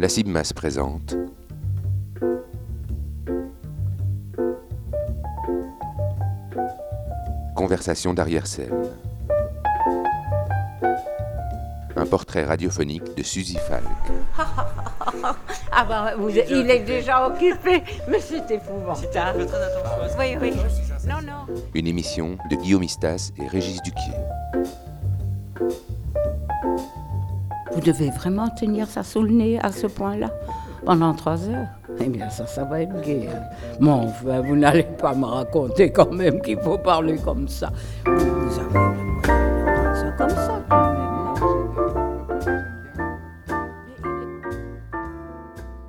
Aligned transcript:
La 0.00 0.08
CIBMAS 0.08 0.54
présente 0.54 1.14
Conversation 7.54 8.14
d'arrière-scène. 8.14 8.72
Un 11.96 12.06
portrait 12.06 12.46
radiophonique 12.46 13.14
de 13.14 13.22
Suzy 13.22 13.58
Falk. 13.68 13.84
ah 15.70 15.84
bah, 15.84 16.14
vous- 16.16 16.30
il 16.30 16.70
est 16.70 16.80
déjà 16.80 17.26
occupé, 17.26 17.82
mais 18.08 18.20
c'est 18.20 18.50
épouvantable. 18.50 19.46
Oui, 20.18 20.34
oui. 20.40 20.54
Non, 21.06 21.20
non. 21.20 21.54
Une 21.74 21.86
émission 21.86 22.38
de 22.50 22.56
Guillaume 22.56 22.84
Istas 22.84 23.32
et 23.36 23.46
Régis 23.46 23.82
Duquier. 23.82 24.14
Vous 27.80 27.86
devez 27.86 28.10
vraiment 28.10 28.48
tenir 28.50 28.86
ça 28.88 29.02
sous 29.02 29.22
le 29.22 29.30
nez 29.30 29.58
à 29.58 29.72
ce 29.72 29.86
point-là 29.86 30.28
pendant 30.84 31.14
trois 31.14 31.48
heures 31.48 31.66
Eh 31.98 32.10
bien, 32.10 32.28
ça, 32.28 32.46
ça 32.46 32.62
va 32.64 32.82
être 32.82 33.00
gai. 33.00 33.26
hein. 33.34 33.40
Mais 33.80 33.90
enfin, 33.90 34.42
vous 34.42 34.54
n'allez 34.54 34.82
pas 34.82 35.14
me 35.14 35.24
raconter 35.24 35.90
quand 35.90 36.12
même 36.12 36.42
qu'il 36.42 36.58
faut 36.60 36.76
parler 36.76 37.16
comme 37.16 37.48
ça. 37.48 37.72
Vous 38.04 38.12
avez 38.12 38.74
le 38.74 39.22
ça 39.94 40.10
comme 40.18 40.28
ça 40.28 40.62
non 40.68 41.34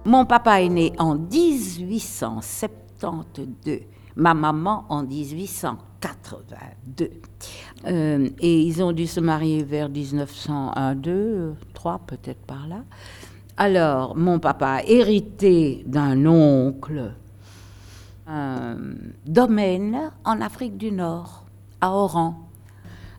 Mon 0.06 0.26
papa 0.26 0.62
est 0.62 0.70
né 0.70 0.94
en 0.98 1.16
1872, 1.16 3.82
ma 4.16 4.34
maman 4.34 4.86
en 4.90 5.04
1882. 5.04 7.10
Euh, 7.86 8.30
et 8.40 8.62
ils 8.62 8.84
ont 8.84 8.92
dû 8.92 9.08
se 9.08 9.20
marier 9.20 9.64
vers 9.64 9.90
1901, 9.90 10.96
2, 10.96 11.56
3 11.74 12.02
peut-être 12.08 12.46
par 12.46 12.68
là. 12.68 12.84
Alors, 13.58 14.16
mon 14.16 14.40
papa 14.40 14.68
a 14.68 14.84
hérité 14.84 15.84
d'un 15.86 16.26
oncle 16.26 17.14
un 18.28 18.78
domaine 19.26 20.12
en 20.24 20.42
Afrique 20.42 20.78
du 20.78 20.92
Nord, 20.92 21.46
à 21.82 21.92
Oran. 21.92 22.48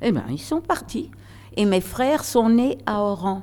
Eh 0.01 0.11
bien, 0.11 0.25
ils 0.31 0.41
sont 0.41 0.61
partis. 0.61 1.11
Et 1.57 1.67
mes 1.67 1.81
frères 1.81 2.25
sont 2.25 2.49
nés 2.49 2.79
à 2.87 3.03
Oran. 3.03 3.43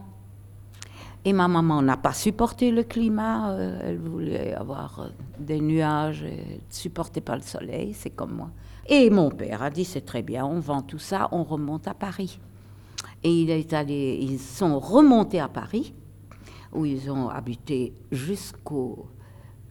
Et 1.25 1.33
ma 1.33 1.47
maman 1.47 1.81
n'a 1.81 1.97
pas 1.97 2.13
supporté 2.13 2.71
le 2.71 2.83
climat. 2.83 3.51
euh, 3.51 3.79
elle 3.83 3.97
voulait 3.97 4.53
avoir 4.53 4.99
euh, 4.99 5.07
des 5.37 5.59
nuages, 5.59 6.23
et 6.23 6.61
ne 6.67 6.73
supportait 6.73 7.21
pas 7.21 7.35
le 7.35 7.41
soleil, 7.41 7.93
c'est 7.93 8.11
comme 8.11 8.33
moi. 8.33 8.49
Et 8.87 9.09
mon 9.09 9.29
père 9.29 9.61
a 9.61 9.69
dit 9.69 9.85
c'est 9.85 10.05
très 10.05 10.21
bien, 10.21 10.45
on 10.45 10.59
vend 10.59 10.81
tout 10.81 10.97
ça, 10.97 11.27
on 11.31 11.43
remonte 11.43 11.87
à 11.87 11.93
Paris. 11.93 12.39
Et 13.23 13.41
ils 13.41 14.39
sont 14.39 14.79
remontés 14.79 15.39
à 15.39 15.49
Paris, 15.49 15.93
où 16.73 16.85
ils 16.85 17.11
ont 17.11 17.29
habité 17.29 17.93
jusqu'au 18.11 19.07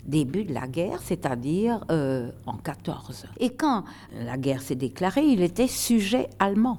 début 0.04 0.44
de 0.44 0.52
la 0.52 0.66
guerre, 0.66 1.00
c'est-à-dire 1.02 1.84
euh, 1.90 2.30
en 2.46 2.56
14. 2.56 3.26
Et 3.40 3.50
quand 3.50 3.84
la 4.12 4.36
guerre 4.36 4.62
s'est 4.62 4.74
déclarée, 4.74 5.24
il 5.24 5.42
était 5.42 5.66
sujet 5.66 6.28
allemand. 6.38 6.78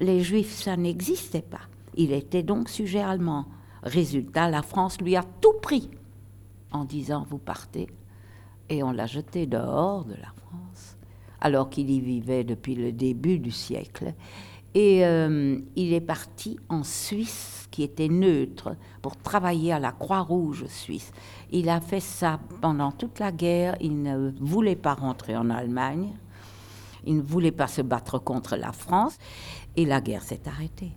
Les 0.00 0.20
Juifs, 0.20 0.62
ça 0.62 0.76
n'existait 0.76 1.42
pas. 1.42 1.60
Il 1.96 2.12
était 2.12 2.42
donc 2.42 2.68
sujet 2.68 3.00
allemand. 3.00 3.46
Résultat, 3.84 4.50
la 4.50 4.62
France 4.62 5.00
lui 5.00 5.14
a 5.14 5.22
tout 5.40 5.54
pris 5.62 5.90
en 6.72 6.84
disant 6.84 7.26
vous 7.30 7.38
partez. 7.38 7.88
Et 8.68 8.82
on 8.82 8.92
l'a 8.92 9.06
jeté 9.06 9.46
dehors 9.46 10.04
de 10.04 10.14
la 10.14 10.32
France, 10.36 10.96
alors 11.40 11.70
qu'il 11.70 11.90
y 11.90 12.00
vivait 12.00 12.44
depuis 12.44 12.74
le 12.74 12.92
début 12.92 13.38
du 13.38 13.50
siècle. 13.50 14.14
Et 14.74 15.06
euh, 15.06 15.60
il 15.76 15.92
est 15.92 16.00
parti 16.00 16.58
en 16.68 16.82
Suisse, 16.82 17.68
qui 17.70 17.84
était 17.84 18.08
neutre, 18.08 18.74
pour 19.02 19.16
travailler 19.16 19.72
à 19.72 19.78
la 19.78 19.92
Croix-Rouge 19.92 20.66
suisse. 20.66 21.12
Il 21.52 21.68
a 21.68 21.80
fait 21.80 22.00
ça 22.00 22.40
pendant 22.60 22.90
toute 22.90 23.20
la 23.20 23.30
guerre. 23.30 23.76
Il 23.80 24.02
ne 24.02 24.32
voulait 24.40 24.74
pas 24.74 24.94
rentrer 24.94 25.36
en 25.36 25.48
Allemagne. 25.50 26.16
Il 27.06 27.18
ne 27.18 27.22
voulait 27.22 27.52
pas 27.52 27.68
se 27.68 27.82
battre 27.82 28.18
contre 28.18 28.56
la 28.56 28.72
France. 28.72 29.16
Et 29.76 29.84
la 29.84 30.00
guerre 30.00 30.22
s'est 30.22 30.42
arrêtée. 30.46 30.90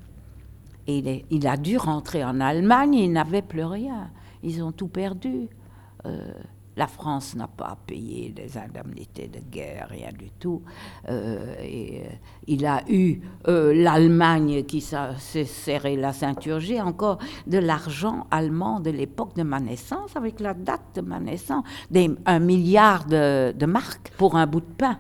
Il, 0.88 1.48
a 1.48 1.58
dû 1.58 1.78
rentrer 1.78 2.24
en 2.24 2.40
Allemagne, 2.40 2.94
il 2.94 3.12
n'avait 3.12 3.42
plus 3.42 3.64
rien. 3.64 4.10
Ils 4.42 4.64
ont 4.64 4.72
tout 4.72 4.88
perdu. 4.88 5.50
Euh, 6.06 6.32
la 6.78 6.88
France 6.88 7.36
n'a 7.36 7.48
pas 7.48 7.78
payé 7.88 8.30
des 8.30 8.58
indemnités 8.58 9.28
de 9.28 9.40
guerre, 9.40 9.88
rien 9.90 10.12
du 10.18 10.30
tout. 10.30 10.62
Euh, 11.10 11.56
et, 11.62 12.04
euh, 12.04 12.10
il 12.48 12.66
a 12.66 12.84
eu 12.88 13.20
l'Allemagne 13.46 14.64
qui 14.64 14.80
s'est 14.80 15.46
serré 15.46 15.98
la 15.98 16.14
ceinture. 16.14 16.62
J'ai 16.62 16.80
encore 16.80 17.18
de 17.48 17.58
l'argent 17.58 18.28
allemand 18.32 18.80
de 18.80 18.92
l'époque 18.92 19.36
de 19.36 19.44
ma 19.44 19.60
naissance, 19.60 20.16
avec 20.16 20.40
la 20.40 20.54
date 20.54 20.96
de 20.96 21.02
ma 21.02 21.20
naissance, 21.20 21.66
un 22.26 22.40
milliard 22.40 23.06
de, 23.06 23.52
de 23.52 23.66
marques 23.66 24.14
pour 24.18 24.36
un 24.36 24.48
bout 24.48 24.62
de 24.62 24.74
pain. 24.78 25.00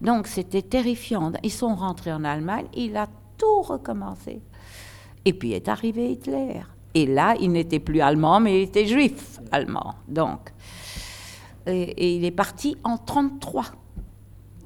Donc 0.00 0.26
c'était 0.26 0.62
terrifiant. 0.62 1.32
Ils 1.42 1.52
sont 1.52 1.74
rentrés 1.74 2.12
en 2.12 2.24
Allemagne, 2.24 2.66
il 2.74 2.96
a 2.96 3.06
tout 3.38 3.62
recommencé. 3.62 4.40
Et 5.24 5.32
puis 5.32 5.52
est 5.52 5.68
arrivé 5.68 6.12
Hitler. 6.12 6.60
Et 6.94 7.06
là, 7.06 7.34
il 7.40 7.50
n'était 7.52 7.80
plus 7.80 8.00
allemand, 8.00 8.40
mais 8.40 8.60
il 8.60 8.64
était 8.64 8.86
juif 8.86 9.40
allemand. 9.50 9.94
Donc, 10.06 10.52
et, 11.66 12.16
il 12.16 12.24
est 12.24 12.30
parti 12.30 12.76
en 12.84 12.96
33. 12.96 13.64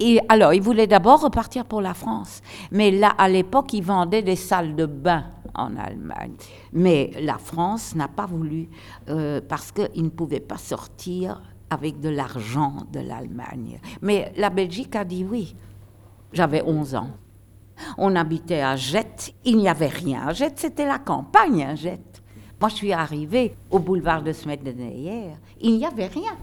Et 0.00 0.20
alors, 0.28 0.54
il 0.54 0.62
voulait 0.62 0.86
d'abord 0.86 1.22
repartir 1.22 1.64
pour 1.64 1.80
la 1.80 1.94
France. 1.94 2.42
Mais 2.70 2.90
là, 2.90 3.08
à 3.18 3.28
l'époque, 3.28 3.72
il 3.72 3.82
vendait 3.82 4.22
des 4.22 4.36
salles 4.36 4.76
de 4.76 4.86
bain 4.86 5.24
en 5.54 5.76
Allemagne. 5.76 6.34
Mais 6.72 7.10
la 7.20 7.38
France 7.38 7.94
n'a 7.96 8.06
pas 8.06 8.26
voulu 8.26 8.68
euh, 9.08 9.40
parce 9.46 9.72
qu'il 9.72 10.04
ne 10.04 10.08
pouvait 10.10 10.40
pas 10.40 10.58
sortir 10.58 11.42
avec 11.70 12.00
de 12.00 12.08
l'argent 12.08 12.76
de 12.92 13.00
l'Allemagne. 13.00 13.80
Mais 14.00 14.32
la 14.36 14.50
Belgique 14.50 14.94
a 14.96 15.04
dit 15.04 15.24
oui. 15.24 15.54
J'avais 16.32 16.62
11 16.62 16.94
ans. 16.94 17.10
On 17.96 18.14
habitait 18.16 18.60
à 18.60 18.76
Jette, 18.76 19.34
il 19.44 19.58
n'y 19.58 19.68
avait 19.68 19.86
rien. 19.86 20.28
À 20.28 20.32
Jette, 20.32 20.58
c'était 20.58 20.86
la 20.86 20.98
campagne, 20.98 21.64
à 21.64 21.74
Jette. 21.74 22.22
Moi, 22.60 22.68
je 22.70 22.74
suis 22.74 22.92
arrivée 22.92 23.54
au 23.70 23.78
boulevard 23.78 24.22
de 24.22 24.32
Smedeneyer, 24.32 25.30
il 25.60 25.76
n'y 25.76 25.86
avait 25.86 26.06
rien. 26.06 26.36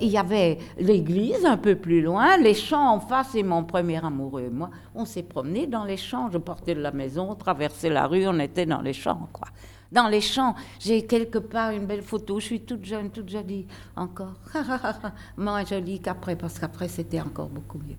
Il 0.00 0.08
y 0.08 0.18
avait 0.18 0.58
l'église 0.78 1.44
un 1.44 1.56
peu 1.56 1.74
plus 1.74 2.02
loin, 2.02 2.36
les 2.36 2.54
champs 2.54 2.94
en 2.94 3.00
face 3.00 3.34
et 3.34 3.42
mon 3.42 3.64
premier 3.64 4.04
amoureux 4.04 4.48
moi. 4.50 4.70
On 4.94 5.04
s'est 5.04 5.24
promenés 5.24 5.66
dans 5.66 5.84
les 5.84 5.96
champs. 5.96 6.30
Je 6.30 6.38
portais 6.38 6.74
de 6.74 6.80
la 6.80 6.92
maison, 6.92 7.30
on 7.30 7.34
traversait 7.34 7.88
la 7.88 8.06
rue, 8.06 8.28
on 8.28 8.38
était 8.38 8.66
dans 8.66 8.80
les 8.80 8.92
champs, 8.92 9.28
quoi. 9.32 9.48
Dans 9.90 10.06
les 10.06 10.20
champs, 10.20 10.54
j'ai 10.78 11.06
quelque 11.06 11.38
part 11.38 11.70
une 11.70 11.86
belle 11.86 12.02
photo. 12.02 12.38
Je 12.38 12.44
suis 12.44 12.60
toute 12.60 12.84
jeune, 12.84 13.10
toute 13.10 13.28
jolie 13.28 13.66
encore. 13.96 14.34
Moins 15.36 15.64
jolie 15.64 16.00
qu'après, 16.00 16.36
parce 16.36 16.58
qu'après, 16.58 16.88
c'était 16.88 17.20
encore 17.20 17.48
beaucoup 17.48 17.78
mieux. 17.78 17.96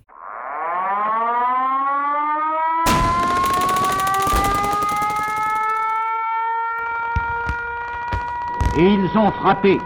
Et 8.78 8.86
ils 8.86 9.18
ont 9.18 9.30
frappé. 9.32 9.78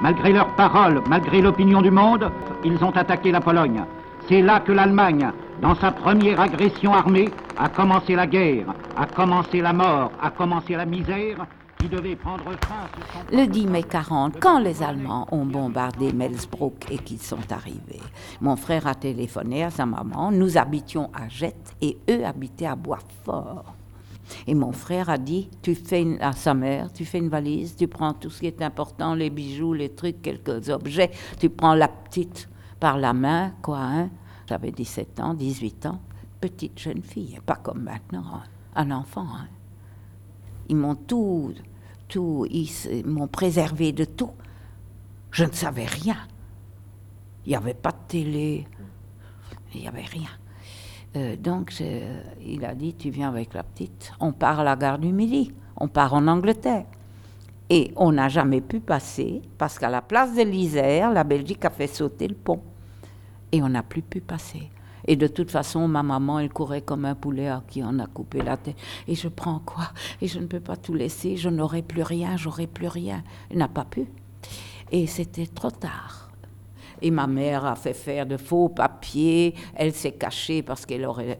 Malgré 0.00 0.32
leurs 0.32 0.54
paroles, 0.56 1.00
malgré 1.08 1.40
l'opinion 1.40 1.80
du 1.80 1.90
monde, 1.90 2.30
ils 2.64 2.82
ont 2.82 2.90
attaqué 2.90 3.30
la 3.30 3.40
Pologne. 3.40 3.84
C'est 4.28 4.42
là 4.42 4.60
que 4.60 4.72
l'Allemagne, 4.72 5.30
dans 5.60 5.74
sa 5.76 5.92
première 5.92 6.40
agression 6.40 6.92
armée, 6.92 7.30
a 7.56 7.68
commencé 7.68 8.14
la 8.16 8.26
guerre, 8.26 8.66
a 8.96 9.06
commencé 9.06 9.60
la 9.60 9.72
mort, 9.72 10.10
a 10.20 10.30
commencé 10.30 10.74
la 10.74 10.84
misère 10.86 11.46
qui 11.78 11.88
devait 11.88 12.16
prendre 12.16 12.44
fin. 12.66 12.86
Le 13.30 13.46
10 13.46 13.66
mai 13.66 13.82
40, 13.82 14.40
quand 14.40 14.58
les 14.58 14.82
Allemands 14.82 15.26
ont 15.32 15.44
bombardé 15.44 16.12
Melsbrook 16.12 16.90
et 16.90 16.98
qu'ils 16.98 17.22
sont 17.22 17.52
arrivés, 17.52 18.02
mon 18.40 18.56
frère 18.56 18.86
a 18.86 18.94
téléphoné 18.94 19.64
à 19.64 19.70
sa 19.70 19.86
maman. 19.86 20.30
Nous 20.32 20.56
habitions 20.58 21.10
à 21.14 21.28
Jette 21.28 21.74
et 21.80 21.98
eux 22.10 22.24
habitaient 22.24 22.66
à 22.66 22.76
Boisfort. 22.76 23.74
Et 24.46 24.54
mon 24.54 24.72
frère 24.72 25.10
a 25.10 25.18
dit, 25.18 25.48
tu 25.62 25.74
fais 25.74 26.02
une- 26.02 26.20
à 26.20 26.32
sa 26.32 26.54
mère, 26.54 26.92
tu 26.92 27.04
fais 27.04 27.18
une 27.18 27.28
valise, 27.28 27.76
tu 27.76 27.88
prends 27.88 28.12
tout 28.12 28.30
ce 28.30 28.40
qui 28.40 28.46
est 28.46 28.62
important, 28.62 29.14
les 29.14 29.30
bijoux, 29.30 29.72
les 29.72 29.90
trucs, 29.90 30.22
quelques 30.22 30.68
objets, 30.68 31.10
tu 31.38 31.48
prends 31.50 31.74
la 31.74 31.88
petite 31.88 32.48
par 32.80 32.98
la 32.98 33.12
main, 33.12 33.52
quoi, 33.62 33.78
hein. 33.80 34.10
J'avais 34.48 34.72
17 34.72 35.20
ans, 35.20 35.34
18 35.34 35.86
ans, 35.86 36.00
petite 36.40 36.78
jeune 36.78 37.02
fille, 37.02 37.38
pas 37.46 37.56
comme 37.56 37.82
maintenant, 37.82 38.24
hein, 38.34 38.42
un 38.74 38.90
enfant, 38.90 39.26
hein. 39.34 39.48
Ils 40.68 40.76
m'ont 40.76 40.94
tout, 40.94 41.52
tout, 42.08 42.46
ils 42.50 42.70
m'ont 43.06 43.28
préservé 43.28 43.92
de 43.92 44.04
tout. 44.04 44.30
Je 45.30 45.44
ne 45.44 45.52
savais 45.52 45.86
rien. 45.86 46.16
Il 47.44 47.50
n'y 47.50 47.56
avait 47.56 47.74
pas 47.74 47.90
de 47.90 47.96
télé, 48.08 48.66
il 49.74 49.80
n'y 49.80 49.88
avait 49.88 50.02
rien. 50.04 50.28
Euh, 51.14 51.36
donc, 51.36 51.74
il 52.44 52.64
a 52.64 52.74
dit, 52.74 52.94
tu 52.94 53.10
viens 53.10 53.28
avec 53.28 53.54
la 53.54 53.62
petite, 53.62 54.12
on 54.20 54.32
part 54.32 54.60
à 54.60 54.64
la 54.64 54.76
gare 54.76 54.98
du 54.98 55.12
Midi, 55.12 55.52
on 55.76 55.88
part 55.88 56.14
en 56.14 56.26
Angleterre. 56.26 56.86
Et 57.68 57.92
on 57.96 58.12
n'a 58.12 58.28
jamais 58.28 58.60
pu 58.60 58.80
passer, 58.80 59.40
parce 59.56 59.78
qu'à 59.78 59.88
la 59.88 60.02
place 60.02 60.34
de 60.34 60.42
l'Isère, 60.42 61.10
la 61.10 61.24
Belgique 61.24 61.64
a 61.64 61.70
fait 61.70 61.86
sauter 61.86 62.28
le 62.28 62.34
pont. 62.34 62.62
Et 63.50 63.62
on 63.62 63.68
n'a 63.68 63.82
plus 63.82 64.02
pu 64.02 64.20
passer. 64.20 64.70
Et 65.06 65.16
de 65.16 65.26
toute 65.26 65.50
façon, 65.50 65.88
ma 65.88 66.02
maman, 66.02 66.38
elle 66.38 66.50
courait 66.50 66.82
comme 66.82 67.04
un 67.04 67.14
poulet 67.14 67.48
à 67.48 67.62
qui 67.66 67.82
on 67.82 67.98
a 67.98 68.06
coupé 68.06 68.40
la 68.42 68.56
tête. 68.56 68.76
Et 69.08 69.14
je 69.14 69.28
prends 69.28 69.58
quoi? 69.58 69.88
Et 70.20 70.28
je 70.28 70.38
ne 70.38 70.46
peux 70.46 70.60
pas 70.60 70.76
tout 70.76 70.94
laisser, 70.94 71.36
je 71.36 71.48
n'aurai 71.48 71.82
plus 71.82 72.02
rien, 72.02 72.36
j'aurai 72.36 72.66
plus 72.66 72.88
rien. 72.88 73.22
Elle 73.50 73.58
n'a 73.58 73.68
pas 73.68 73.84
pu. 73.84 74.06
Et 74.90 75.06
c'était 75.06 75.46
trop 75.46 75.70
tard. 75.70 76.30
Et 77.02 77.10
ma 77.10 77.26
mère 77.26 77.66
a 77.66 77.74
fait 77.74 77.92
faire 77.92 78.24
de 78.24 78.36
faux 78.36 78.68
papiers. 78.68 79.54
Elle 79.74 79.92
s'est 79.92 80.12
cachée 80.12 80.62
parce 80.62 80.86
qu'elle 80.86 81.04
aurait 81.04 81.38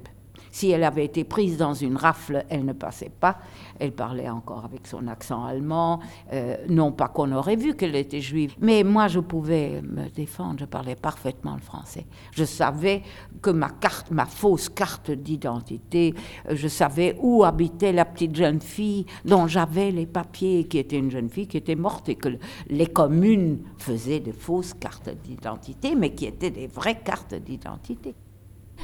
si 0.53 0.71
elle 0.71 0.85
avait 0.85 1.07
été 1.07 1.25
prise 1.25 1.57
dans 1.57 1.73
une 1.73 1.97
rafle, 1.97 2.45
elle 2.51 2.67
ne 2.67 2.75
passait 2.75 3.11
pas. 3.11 3.39
Elle 3.83 3.91
parlait 3.91 4.29
encore 4.29 4.65
avec 4.65 4.87
son 4.87 5.09
accent 5.09 5.45
allemand. 5.45 5.99
Euh, 6.33 6.57
non 6.69 6.93
pas 6.93 7.09
qu'on 7.09 7.33
aurait 7.33 7.57
vu 7.57 7.75
qu'elle 7.75 7.97
était 7.97 8.21
juive, 8.21 8.55
mais 8.61 8.85
moi 8.85 9.09
je 9.09 9.19
pouvais 9.19 9.83
me 9.83 10.09
défendre. 10.09 10.61
Je 10.61 10.67
parlais 10.67 10.95
parfaitement 10.95 11.57
le 11.57 11.61
français. 11.61 12.07
Je 12.31 12.45
savais 12.45 13.03
que 13.43 13.51
ma 13.51 13.71
carte, 13.71 14.13
ma 14.13 14.25
fausse 14.25 14.69
carte 14.69 15.11
d'identité, 15.11 16.15
euh, 16.49 16.55
je 16.55 16.69
savais 16.69 17.17
où 17.21 17.43
habitait 17.43 17.91
la 17.91 18.05
petite 18.05 18.37
jeune 18.37 18.61
fille 18.61 19.05
dont 19.25 19.49
j'avais 19.49 19.91
les 19.91 20.07
papiers, 20.07 20.69
qui 20.69 20.79
était 20.79 20.99
une 20.99 21.11
jeune 21.11 21.29
fille 21.29 21.49
qui 21.49 21.57
était 21.57 21.75
morte 21.75 22.09
et 22.09 22.15
que 22.15 22.29
les 22.69 22.87
communes 22.87 23.65
faisaient 23.79 24.21
de 24.21 24.31
fausses 24.31 24.75
cartes 24.75 25.11
d'identité, 25.25 25.97
mais 25.97 26.15
qui 26.15 26.27
étaient 26.27 26.53
des 26.53 26.69
vraies 26.69 27.01
cartes 27.03 27.35
d'identité. 27.35 28.15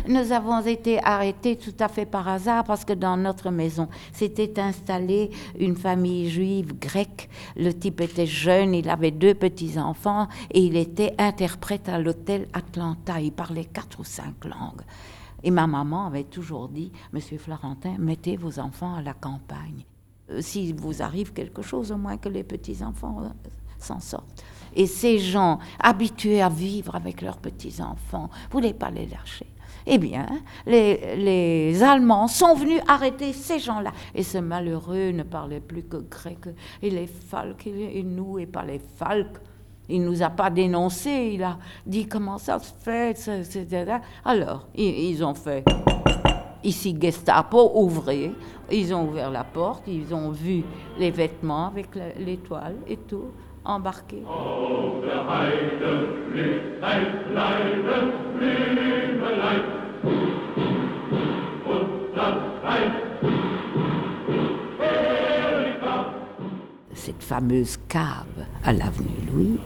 Nous 0.06 0.32
avons 0.32 0.60
été 0.64 1.02
arrêtés 1.04 1.56
tout 1.56 1.74
à 1.80 1.88
fait 1.88 2.06
par 2.06 2.28
hasard 2.28 2.64
parce 2.64 2.84
que 2.84 2.92
dans 2.92 3.16
notre 3.16 3.50
maison 3.50 3.88
s'était 4.12 4.58
installée 4.60 5.30
une 5.58 5.76
famille 5.76 6.30
juive 6.30 6.78
grecque. 6.78 7.28
Le 7.56 7.72
type 7.72 8.00
était 8.00 8.26
jeune, 8.26 8.74
il 8.74 8.88
avait 8.88 9.10
deux 9.10 9.34
petits-enfants 9.34 10.28
et 10.50 10.60
il 10.60 10.76
était 10.76 11.14
interprète 11.18 11.88
à 11.88 11.98
l'hôtel 11.98 12.48
Atlanta. 12.52 13.20
Il 13.20 13.32
parlait 13.32 13.64
quatre 13.64 14.00
ou 14.00 14.04
cinq 14.04 14.44
langues. 14.44 14.82
Et 15.42 15.50
ma 15.50 15.66
maman 15.66 16.06
avait 16.06 16.24
toujours 16.24 16.68
dit, 16.68 16.90
Monsieur 17.12 17.38
Florentin, 17.38 17.96
mettez 17.98 18.36
vos 18.36 18.58
enfants 18.58 18.94
à 18.94 19.02
la 19.02 19.14
campagne. 19.14 19.84
Euh, 20.30 20.40
S'il 20.40 20.74
vous 20.74 21.02
arrive 21.02 21.32
quelque 21.32 21.62
chose, 21.62 21.92
au 21.92 21.96
moins 21.96 22.16
que 22.16 22.28
les 22.28 22.44
petits-enfants 22.44 23.22
euh, 23.22 23.28
s'en 23.78 24.00
sortent. 24.00 24.44
Et 24.74 24.86
ces 24.86 25.18
gens 25.18 25.58
habitués 25.78 26.42
à 26.42 26.48
vivre 26.48 26.94
avec 26.94 27.20
leurs 27.22 27.38
petits-enfants, 27.38 28.30
voulez 28.50 28.72
pas 28.72 28.90
les 28.90 29.06
lâcher. 29.06 29.46
Eh 29.90 29.96
bien, 29.96 30.26
les, 30.66 31.82
Allemands 31.82 32.28
sont 32.28 32.54
venus 32.54 32.80
arrêter 32.86 33.32
ces 33.32 33.58
gens-là. 33.58 33.92
Et 34.14 34.22
ce 34.22 34.36
malheureux 34.36 35.12
ne 35.12 35.22
parlait 35.22 35.60
plus 35.60 35.82
que 35.82 35.96
grec. 35.96 36.50
Et 36.82 36.90
les 36.90 37.06
Falks, 37.06 37.66
et 37.66 38.02
nous, 38.02 38.38
et 38.38 38.44
pas 38.44 38.64
les 38.64 38.78
Falks. 38.78 39.38
Il 39.88 40.02
ne 40.02 40.10
nous 40.10 40.22
a 40.22 40.28
pas 40.28 40.50
dénoncés, 40.50 41.30
il 41.32 41.42
a 41.42 41.56
dit 41.86 42.06
comment 42.06 42.36
ça 42.36 42.58
se 42.58 42.70
fait, 42.78 43.12
etc. 43.12 43.96
Alors, 44.22 44.68
ils, 44.74 45.24
ont 45.24 45.32
fait 45.32 45.64
ici 46.62 46.94
Gestapo, 47.00 47.70
ouvrez. 47.74 48.32
Ils 48.70 48.92
ont 48.94 49.08
ouvert 49.08 49.30
la 49.30 49.44
porte, 49.44 49.84
ils 49.86 50.14
ont 50.14 50.30
vu 50.30 50.62
les 50.98 51.10
vêtements 51.10 51.68
avec 51.68 51.88
l'étoile 52.18 52.76
et 52.86 52.98
tout 52.98 53.32
embarqués. 53.64 54.24
Cette 66.92 67.22
fameuse 67.22 67.78
cave 67.88 68.46
à 68.64 68.72
l'avenue 68.72 69.08
Louise, 69.32 69.58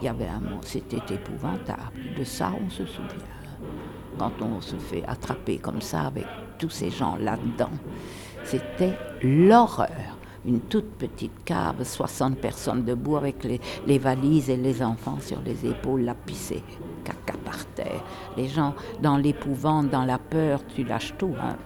il 0.00 0.04
y 0.04 0.08
avait 0.08 0.26
un 0.26 0.40
c'était 0.62 1.14
épouvantable. 1.14 1.80
De 2.16 2.24
ça, 2.24 2.52
on 2.64 2.70
se 2.70 2.84
souvient. 2.86 3.08
Quand 4.18 4.32
on 4.40 4.60
se 4.60 4.76
fait 4.76 5.04
attraper 5.06 5.58
comme 5.58 5.80
ça 5.80 6.02
avec 6.02 6.26
tous 6.58 6.70
ces 6.70 6.90
gens 6.90 7.16
là-dedans, 7.16 7.70
c'était 8.44 8.96
l'horreur 9.22 10.14
une 10.46 10.60
toute 10.60 10.90
petite 10.98 11.44
cave, 11.44 11.82
60 11.82 12.36
personnes 12.38 12.84
debout 12.84 13.16
avec 13.16 13.44
les, 13.44 13.98
valises 13.98 14.50
et 14.50 14.56
les 14.56 14.82
enfants 14.82 15.18
sur 15.20 15.40
les 15.40 15.66
épaules, 15.66 16.02
la 16.02 16.14
pissée, 16.14 16.62
caca 17.04 17.38
par 17.44 17.64
terre. 17.74 18.02
Les 18.36 18.48
gens 18.48 18.74
dans 19.00 19.16
l'épouvante, 19.16 19.90
dans 19.90 20.04
la 20.04 20.18
peur, 20.18 20.60
tu 20.74 20.84
lâches 20.84 21.14
tout. 21.18 21.34
Hein. 21.40 21.56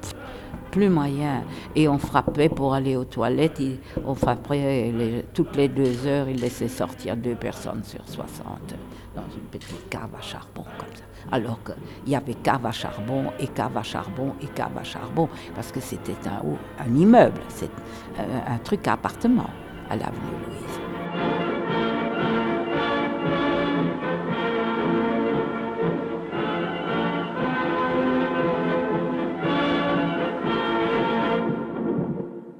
plus 0.70 0.88
moyen. 0.90 1.44
Et 1.74 1.88
on 1.88 1.98
frappait 1.98 2.48
pour 2.48 2.74
aller 2.74 2.96
aux 2.96 3.04
toilettes. 3.04 3.62
on 4.04 4.14
frappait 4.14 5.24
toutes 5.32 5.56
les 5.56 5.68
deux 5.68 6.06
heures, 6.06 6.28
il 6.28 6.40
laissait 6.40 6.68
sortir 6.68 7.16
deux 7.16 7.34
personnes 7.34 7.82
sur 7.84 8.06
60 8.06 8.74
dans 9.14 9.22
une 9.34 9.48
petite 9.50 9.88
cave 9.88 10.10
à 10.16 10.20
charbon 10.20 10.64
comme 10.78 10.94
ça 10.94 11.04
alors 11.32 11.58
qu'il 11.62 12.12
y 12.12 12.16
avait 12.16 12.34
cave 12.34 12.64
à 12.66 12.72
charbon 12.72 13.24
et 13.38 13.48
cave 13.48 13.76
à 13.76 13.82
charbon 13.82 14.34
et 14.40 14.46
cave 14.46 14.76
à 14.78 14.84
charbon, 14.84 15.28
parce 15.54 15.72
que 15.72 15.80
c'était 15.80 16.16
un, 16.26 16.94
immeuble, 16.94 17.40
c'est 17.48 17.70
un, 18.18 18.54
un 18.54 18.58
truc 18.58 18.86
à 18.86 18.94
appartement 18.94 19.50
à 19.90 19.96
l'avenue 19.96 20.20
Louise. 20.46 20.87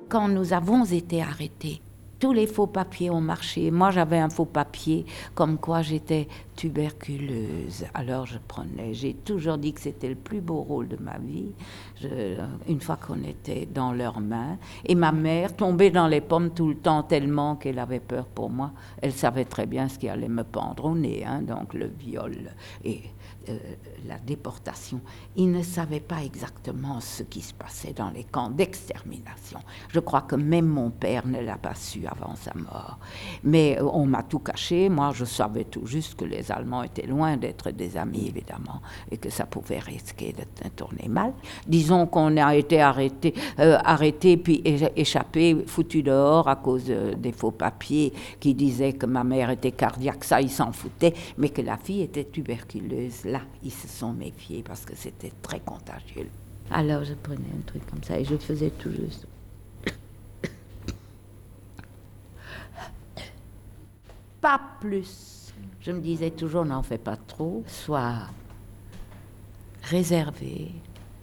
Quand 0.08 0.28
nous 0.28 0.54
avons 0.54 0.84
été 0.86 1.20
arrêtés, 1.20 1.82
tous 2.18 2.32
les 2.32 2.46
faux 2.46 2.66
papiers 2.66 3.10
ont 3.10 3.20
marché. 3.20 3.70
Moi, 3.70 3.90
j'avais 3.90 4.18
un 4.18 4.30
faux 4.30 4.46
papier 4.46 5.04
comme 5.34 5.58
quoi 5.58 5.82
j'étais 5.82 6.28
tuberculeuse. 6.58 7.86
Alors, 7.94 8.26
je 8.26 8.36
prenais. 8.48 8.92
J'ai 8.92 9.14
toujours 9.14 9.58
dit 9.58 9.72
que 9.72 9.80
c'était 9.80 10.08
le 10.08 10.16
plus 10.16 10.40
beau 10.40 10.60
rôle 10.60 10.88
de 10.88 10.96
ma 10.96 11.16
vie. 11.18 11.52
une 12.68 12.80
fois 12.80 12.96
qu'on 12.96 13.22
était 13.22 13.66
dans 13.66 13.92
leurs 13.92 14.20
mains. 14.20 14.58
Et 14.84 14.96
ma 14.96 15.12
mère 15.12 15.54
tombait 15.54 15.90
dans 15.90 16.08
les 16.08 16.20
pommes 16.20 16.50
tout 16.50 16.68
le 16.68 16.74
temps 16.74 17.04
tellement 17.04 17.54
qu'elle 17.54 17.78
avait 17.78 18.00
peur 18.00 18.26
pour 18.26 18.50
moi. 18.50 18.72
Elle 19.00 19.12
savait 19.12 19.44
très 19.44 19.66
bien 19.66 19.88
ce 19.88 20.00
qui 20.00 20.08
allait 20.08 20.28
me 20.28 20.42
pendre 20.42 20.86
au 20.86 20.96
nez, 20.96 21.24
hein, 21.24 21.42
donc 21.42 21.74
le 21.74 21.86
viol 21.86 22.34
et 22.84 23.02
euh, 23.48 23.58
la 24.06 24.18
déportation. 24.18 25.00
Ils 25.36 25.50
ne 25.50 25.62
savaient 25.62 26.00
pas 26.00 26.22
exactement 26.22 27.00
ce 27.00 27.22
qui 27.22 27.40
se 27.42 27.52
passait 27.52 27.92
dans 27.92 28.10
les 28.10 28.24
camps 28.24 28.48
d'extermination. 28.48 29.58
Je 29.88 30.00
crois 30.00 30.22
que 30.22 30.36
même 30.36 30.66
mon 30.66 30.90
père 30.90 31.26
ne 31.26 31.40
l'a 31.40 31.56
pas 31.56 31.74
su 31.74 32.06
avant 32.06 32.36
sa 32.36 32.54
mort. 32.54 32.98
Mais 33.42 33.78
euh, 33.78 33.88
on 33.92 34.06
m'a 34.06 34.22
tout 34.22 34.38
caché. 34.38 34.88
Moi, 34.88 35.12
je 35.14 35.24
savais 35.24 35.64
tout 35.64 35.84
juste 35.84 36.14
que 36.14 36.24
les 36.24 36.47
Allemands 36.50 36.82
étaient 36.82 37.06
loin 37.06 37.36
d'être 37.36 37.70
des 37.70 37.96
amis, 37.96 38.26
évidemment, 38.28 38.80
et 39.10 39.16
que 39.16 39.30
ça 39.30 39.46
pouvait 39.46 39.78
risquer 39.78 40.32
de 40.32 40.68
tourner 40.70 41.08
mal. 41.08 41.32
Disons 41.66 42.06
qu'on 42.06 42.36
a 42.36 42.54
été 42.54 42.80
arrêté, 42.80 43.34
euh, 43.58 43.78
arrêté 43.84 44.36
puis 44.36 44.62
échappé, 44.96 45.64
foutu 45.66 46.02
dehors 46.02 46.48
à 46.48 46.56
cause 46.56 46.84
des 46.84 47.32
faux 47.32 47.50
papiers 47.50 48.12
qui 48.40 48.54
disaient 48.54 48.92
que 48.94 49.06
ma 49.06 49.24
mère 49.24 49.50
était 49.50 49.72
cardiaque. 49.72 50.24
Ça, 50.24 50.40
ils 50.40 50.50
s'en 50.50 50.72
foutaient, 50.72 51.14
mais 51.36 51.48
que 51.50 51.62
la 51.62 51.76
fille 51.76 52.02
était 52.02 52.24
tuberculeuse. 52.24 53.24
Là, 53.24 53.40
ils 53.62 53.72
se 53.72 53.88
sont 53.88 54.12
méfiés 54.12 54.62
parce 54.66 54.84
que 54.84 54.94
c'était 54.94 55.32
très 55.42 55.60
contagieux. 55.60 56.28
Alors, 56.70 57.04
je 57.04 57.14
prenais 57.14 57.48
un 57.56 57.62
truc 57.66 57.86
comme 57.90 58.02
ça 58.02 58.18
et 58.18 58.24
je 58.24 58.36
faisais 58.36 58.70
tout 58.70 58.90
juste. 58.90 59.26
Pas 64.40 64.60
plus. 64.80 65.27
Je 65.80 65.92
me 65.92 66.00
disais 66.00 66.30
toujours, 66.30 66.64
n'en 66.64 66.82
fais 66.82 66.98
pas 66.98 67.16
trop. 67.16 67.64
Sois 67.66 68.28
réservé, 69.82 70.72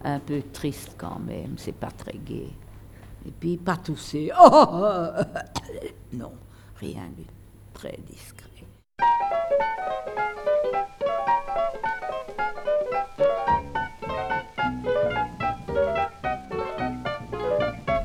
un 0.04 0.20
peu 0.20 0.42
triste 0.54 0.96
quand 0.98 1.20
même, 1.20 1.56
c'est 1.58 1.75
pas 1.75 1.92
très 1.92 2.18
gai. 2.18 2.50
Et 3.28 3.32
puis 3.32 3.58
pas 3.58 3.78
tousser. 3.78 4.32
Oh 4.40 5.12
non, 6.14 6.32
rien 6.80 7.04
de 7.18 7.24
très 7.74 8.00
discret. 8.08 8.46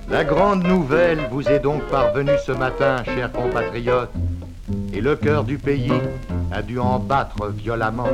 La 0.08 0.24
grande 0.24 0.64
nouvelle 0.64 1.20
vous 1.30 1.48
est 1.48 1.60
donc 1.60 1.84
parvenue 1.84 2.36
ce 2.44 2.50
matin, 2.50 3.04
chers 3.04 3.30
compatriotes, 3.30 4.10
et 4.92 5.00
le 5.00 5.14
cœur 5.14 5.44
du 5.44 5.56
pays 5.56 5.92
a 6.52 6.62
dû 6.62 6.78
en 6.78 6.98
battre 6.98 7.48
violemment. 7.48 8.08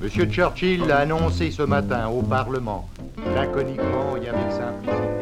Monsieur 0.00 0.26
Churchill 0.26 0.86
l'a 0.86 0.98
annoncé 0.98 1.50
ce 1.50 1.62
matin 1.62 2.08
au 2.08 2.22
Parlement, 2.22 2.88
laconiquement 3.34 4.16
et 4.22 4.28
avec 4.28 4.52
simplicité. 4.52 5.18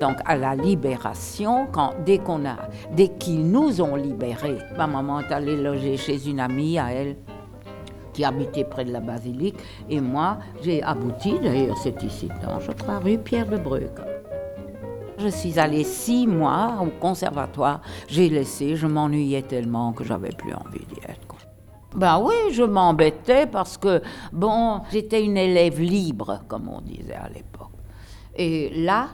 Donc 0.00 0.18
à 0.26 0.36
la 0.36 0.54
libération, 0.54 1.66
quand, 1.72 1.94
dès 2.04 2.18
qu'on 2.18 2.44
a, 2.44 2.56
qu'ils 3.18 3.50
nous 3.50 3.80
ont 3.80 3.96
libérés, 3.96 4.58
ma 4.76 4.86
maman 4.86 5.20
est 5.20 5.32
allée 5.32 5.56
loger 5.56 5.96
chez 5.96 6.28
une 6.28 6.40
amie 6.40 6.78
à 6.78 6.92
elle 6.92 7.16
qui 8.12 8.24
habitait 8.24 8.64
près 8.64 8.84
de 8.84 8.92
la 8.92 9.00
basilique. 9.00 9.56
Et 9.88 10.00
moi, 10.00 10.38
j'ai 10.62 10.82
abouti, 10.82 11.38
d'ailleurs 11.42 11.78
c'est 11.82 12.02
ici, 12.02 12.28
dans 12.42 12.60
je 12.60 12.70
crois, 12.72 12.98
rue 12.98 13.18
Pierre 13.18 13.46
de. 13.46 13.58
Je 15.24 15.30
suis 15.30 15.58
allée 15.58 15.84
six 15.84 16.26
mois 16.26 16.76
au 16.82 16.90
conservatoire. 17.00 17.80
J'ai 18.08 18.28
laissé, 18.28 18.76
je 18.76 18.86
m'ennuyais 18.86 19.40
tellement 19.40 19.94
que 19.94 20.04
j'avais 20.04 20.28
plus 20.28 20.52
envie 20.52 20.84
d'y 20.84 21.00
être. 21.08 21.26
quoi. 21.26 21.38
Ben 21.96 22.20
oui, 22.22 22.34
je 22.52 22.62
m'embêtais 22.62 23.46
parce 23.46 23.78
que, 23.78 24.02
bon, 24.34 24.82
j'étais 24.92 25.24
une 25.24 25.38
élève 25.38 25.80
libre, 25.80 26.42
comme 26.46 26.68
on 26.68 26.82
disait 26.82 27.14
à 27.14 27.30
l'époque. 27.30 27.70
Et 28.36 28.84
là, 28.84 29.08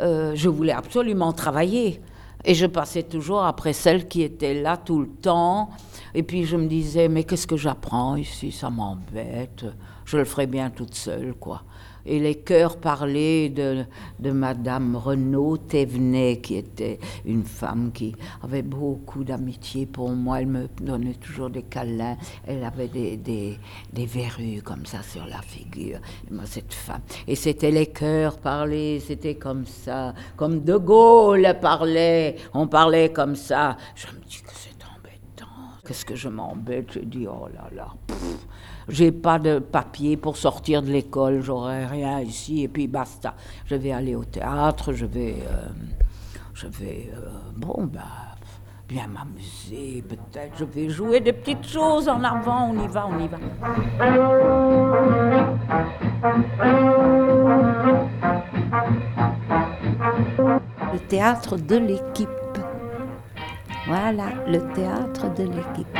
euh, 0.00 0.32
je 0.34 0.48
voulais 0.48 0.72
absolument 0.72 1.32
travailler. 1.32 2.00
Et 2.44 2.54
je 2.54 2.66
passais 2.66 3.04
toujours 3.04 3.44
après 3.44 3.72
celle 3.72 4.08
qui 4.08 4.22
était 4.22 4.60
là 4.60 4.76
tout 4.76 4.98
le 4.98 5.10
temps. 5.10 5.70
Et 6.12 6.24
puis 6.24 6.44
je 6.44 6.56
me 6.56 6.66
disais, 6.66 7.06
mais 7.06 7.22
qu'est-ce 7.22 7.46
que 7.46 7.56
j'apprends 7.56 8.16
ici? 8.16 8.50
Ça 8.50 8.68
m'embête. 8.68 9.64
Je 10.06 10.16
le 10.16 10.24
ferai 10.24 10.48
bien 10.48 10.70
toute 10.70 10.94
seule, 10.94 11.34
quoi. 11.34 11.62
Et 12.04 12.18
les 12.18 12.36
chœurs 12.36 12.78
parlaient 12.78 13.48
de, 13.48 13.84
de 14.18 14.30
Madame 14.30 14.96
Renaud 14.96 15.56
Thévenet, 15.56 16.40
qui 16.40 16.56
était 16.56 16.98
une 17.24 17.44
femme 17.44 17.92
qui 17.92 18.14
avait 18.42 18.62
beaucoup 18.62 19.24
d'amitié 19.24 19.86
pour 19.86 20.10
moi. 20.10 20.40
Elle 20.40 20.48
me 20.48 20.68
donnait 20.80 21.14
toujours 21.14 21.50
des 21.50 21.62
câlins. 21.62 22.16
Elle 22.46 22.64
avait 22.64 22.88
des, 22.88 23.16
des, 23.16 23.58
des 23.92 24.06
verrues 24.06 24.62
comme 24.62 24.86
ça 24.86 25.02
sur 25.02 25.26
la 25.26 25.40
figure. 25.42 25.98
Et 26.30 26.46
cette 26.46 26.74
femme. 26.74 27.02
Et 27.26 27.34
c'était 27.34 27.70
les 27.70 27.86
chœurs 27.86 28.38
parlaient, 28.38 29.00
c'était 29.00 29.36
comme 29.36 29.64
ça. 29.64 30.14
Comme 30.36 30.64
De 30.64 30.76
Gaulle 30.76 31.56
parlait. 31.60 32.36
On 32.52 32.66
parlait 32.66 33.12
comme 33.12 33.36
ça. 33.36 33.76
Je 33.94 34.06
me 34.08 34.20
dis 34.24 34.42
que 34.42 34.50
c'est 34.54 34.70
embêtant. 34.84 35.52
Qu'est-ce 35.86 36.04
que 36.04 36.14
je 36.14 36.28
m'embête? 36.28 36.92
Je 36.92 37.00
dis, 37.00 37.26
oh 37.26 37.48
là 37.54 37.68
là. 37.74 37.88
pff, 38.06 38.46
j'ai 38.88 39.12
pas 39.12 39.38
de 39.38 39.58
papier 39.58 40.16
pour 40.16 40.36
sortir 40.36 40.82
de 40.82 40.90
l'école, 40.90 41.40
j'aurai 41.42 41.86
rien 41.86 42.20
ici, 42.20 42.62
et 42.62 42.68
puis 42.68 42.88
basta. 42.88 43.34
Je 43.66 43.74
vais 43.76 43.92
aller 43.92 44.14
au 44.14 44.24
théâtre, 44.24 44.92
je 44.92 45.06
vais. 45.06 45.36
euh, 45.50 45.68
je 46.54 46.66
vais. 46.66 47.10
euh, 47.14 47.28
bon, 47.56 47.84
bah. 47.92 48.00
Bien 48.88 49.06
m'amuser, 49.06 50.04
peut-être. 50.06 50.52
Je 50.58 50.64
vais 50.66 50.90
jouer 50.90 51.20
des 51.20 51.32
petites 51.32 51.66
choses 51.66 52.10
en 52.10 52.22
avant, 52.22 52.70
on 52.72 52.84
y 52.84 52.88
va, 52.88 53.06
on 53.06 53.18
y 53.18 53.28
va. 53.28 53.38
Le 60.92 60.98
théâtre 61.08 61.56
de 61.56 61.76
l'équipe. 61.76 62.28
Voilà, 63.86 64.26
le 64.46 64.58
théâtre 64.74 65.32
de 65.34 65.44
l'équipe. 65.44 65.98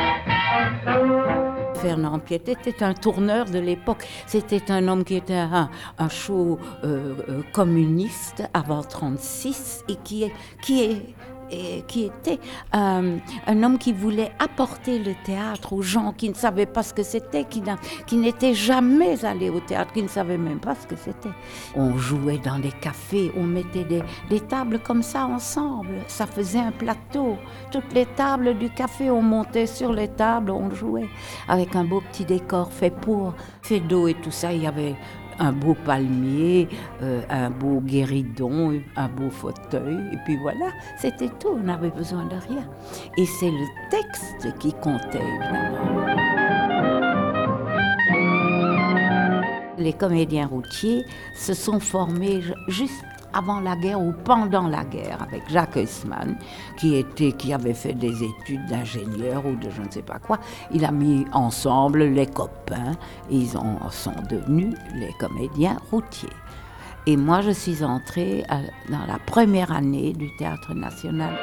Fernand 1.83 2.19
Piet 2.19 2.41
était 2.47 2.81
un 2.81 2.93
tourneur 2.93 3.43
de 3.43 3.59
l'époque. 3.59 4.07
C'était 4.25 4.71
un 4.71 4.87
homme 4.87 5.03
qui 5.03 5.15
était 5.15 5.33
un, 5.33 5.69
un 5.97 6.07
chaud 6.07 6.57
euh, 6.85 7.13
euh, 7.27 7.41
communiste 7.51 8.41
avant 8.53 8.81
36 8.83 9.83
et 9.89 9.97
qui, 9.97 10.23
est, 10.23 10.33
qui 11.87 12.05
était 12.05 12.39
euh, 12.75 13.17
un 13.47 13.63
homme 13.63 13.77
qui 13.77 13.93
voulait 13.93 14.31
apporter 14.39 14.99
le 14.99 15.13
théâtre 15.25 15.73
aux 15.73 15.81
gens 15.81 16.13
qui 16.13 16.29
ne 16.29 16.33
savaient 16.33 16.65
pas 16.65 16.83
ce 16.83 16.93
que 16.93 17.03
c'était, 17.03 17.45
qui, 17.45 18.17
n'étaient 18.17 18.53
jamais 18.53 19.25
allés 19.25 19.49
au 19.49 19.59
théâtre, 19.59 19.93
qui 19.93 20.03
ne 20.03 20.07
savaient 20.07 20.37
même 20.37 20.59
pas 20.59 20.75
ce 20.75 20.87
que 20.87 20.95
c'était. 20.95 21.29
On 21.75 21.97
jouait 21.97 22.37
dans 22.37 22.59
des 22.59 22.71
cafés, 22.71 23.31
on 23.37 23.43
mettait 23.43 23.83
des, 23.83 24.01
des 24.29 24.39
tables 24.39 24.79
comme 24.79 25.03
ça 25.03 25.25
ensemble. 25.25 26.03
Ça 26.07 26.25
faisait 26.25 26.59
un 26.59 26.71
plateau. 26.71 27.37
Toutes 27.71 27.93
les 27.93 28.05
tables 28.05 28.57
du 28.57 28.69
café, 28.69 29.09
on 29.09 29.21
montait 29.21 29.67
sur 29.67 29.93
les 29.93 30.07
tables, 30.07 30.51
on 30.51 30.69
jouait 30.71 31.09
avec 31.47 31.75
un 31.75 31.83
beau 31.83 32.01
petit 32.11 32.25
décor 32.25 32.71
fait 32.71 32.91
pour, 32.91 33.33
fait 33.61 33.79
d'eau 33.79 34.07
et 34.07 34.13
tout 34.15 34.31
ça. 34.31 34.53
Il 34.53 34.63
y 34.63 34.67
avait 34.67 34.95
un 35.39 35.51
beau 35.51 35.75
palmier, 35.85 36.67
euh, 37.01 37.21
un 37.29 37.49
beau 37.49 37.79
guéridon, 37.81 38.73
un 38.95 39.07
beau 39.07 39.29
fauteuil, 39.29 39.97
et 40.13 40.17
puis 40.25 40.37
voilà, 40.37 40.67
c'était 40.97 41.29
tout, 41.39 41.49
on 41.59 41.63
n'avait 41.63 41.89
besoin 41.91 42.25
de 42.25 42.35
rien. 42.47 42.63
Et 43.17 43.25
c'est 43.25 43.51
le 43.51 43.65
texte 43.89 44.57
qui 44.59 44.73
comptait, 44.73 45.21
évidemment. 45.21 46.03
Les 49.77 49.93
comédiens 49.93 50.45
routiers 50.47 51.03
se 51.35 51.53
sont 51.53 51.79
formés 51.79 52.41
ju- 52.41 52.53
juste 52.67 53.03
avant 53.33 53.59
la 53.59 53.75
guerre 53.75 54.01
ou 54.01 54.13
pendant 54.23 54.67
la 54.67 54.83
guerre 54.83 55.21
avec 55.21 55.49
Jacques 55.49 55.77
Haussmann, 55.77 56.37
qui, 56.77 56.95
était, 56.95 57.31
qui 57.31 57.53
avait 57.53 57.73
fait 57.73 57.93
des 57.93 58.23
études 58.23 58.65
d'ingénieur 58.67 59.45
ou 59.45 59.55
de 59.55 59.69
je 59.69 59.81
ne 59.81 59.89
sais 59.89 60.01
pas 60.01 60.19
quoi. 60.19 60.39
Il 60.71 60.85
a 60.85 60.91
mis 60.91 61.25
ensemble 61.33 62.03
les 62.03 62.27
copains 62.27 62.93
et 63.29 63.35
ils 63.35 63.57
en 63.57 63.89
sont 63.89 64.15
devenus 64.29 64.75
les 64.95 65.13
comédiens 65.19 65.77
routiers. 65.91 66.29
Et 67.05 67.17
moi, 67.17 67.41
je 67.41 67.51
suis 67.51 67.83
entrée 67.83 68.45
dans 68.89 69.05
la 69.05 69.19
première 69.25 69.73
année 69.73 70.13
du 70.13 70.33
Théâtre 70.37 70.73
national. 70.73 71.33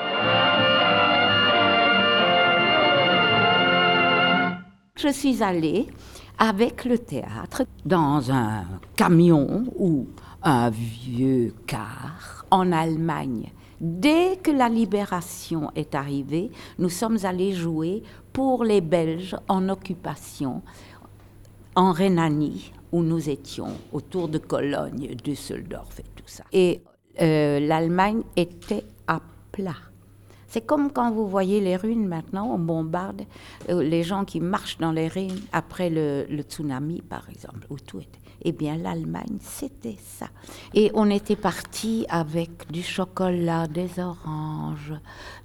Je 4.97 5.09
suis 5.09 5.43
allée 5.43 5.87
avec 6.39 6.85
le 6.87 6.99
théâtre 6.99 7.65
dans 7.85 8.33
un 8.33 8.65
camion 8.97 9.65
ou 9.79 10.09
un 10.43 10.71
vieux 10.71 11.55
car 11.67 12.45
en 12.51 12.73
Allemagne. 12.73 13.53
Dès 13.81 14.37
que 14.43 14.51
la 14.51 14.69
libération 14.69 15.71
est 15.75 15.95
arrivée, 15.95 16.51
nous 16.79 16.91
sommes 16.91 17.19
allés 17.25 17.53
jouer 17.53 18.03
pour 18.33 18.65
les 18.65 18.81
Belges 18.81 19.37
en 19.49 19.69
occupation 19.69 20.63
en 21.77 21.93
Rhénanie, 21.93 22.73
où 22.93 23.03
nous 23.03 23.31
étions, 23.31 23.73
autour 23.93 24.29
de 24.29 24.39
Cologne, 24.39 25.15
Düsseldorf 25.23 25.99
et 25.99 26.05
tout 26.15 26.27
ça. 26.27 26.45
Et 26.53 26.83
euh, 27.23 27.61
l'Allemagne 27.61 28.23
était 28.37 28.85
à 29.07 29.21
plat. 29.53 29.77
C'est 30.47 30.67
comme 30.67 30.91
quand 30.91 31.13
vous 31.13 31.29
voyez 31.29 31.61
les 31.61 31.77
ruines 31.77 32.07
maintenant, 32.07 32.53
on 32.53 32.59
bombarde 32.59 33.23
euh, 33.69 33.83
les 33.83 34.03
gens 34.03 34.25
qui 34.25 34.41
marchent 34.41 34.79
dans 34.79 34.93
les 34.93 35.09
ruines 35.09 35.41
après 35.53 35.91
le, 35.91 36.27
le 36.29 36.43
tsunami, 36.43 37.03
par 37.03 37.31
exemple, 37.31 37.67
où 37.71 37.79
tout 37.79 38.01
était. 38.01 38.30
Eh 38.43 38.53
bien, 38.53 38.77
l'Allemagne, 38.77 39.39
c'était 39.41 39.99
ça. 40.19 40.29
Et 40.75 40.91
on 40.95 41.11
était 41.11 41.37
parti 41.37 42.07
avec 42.09 42.71
du 42.71 42.83
chocolat, 42.83 43.67
des 43.67 43.99
oranges, 43.99 44.95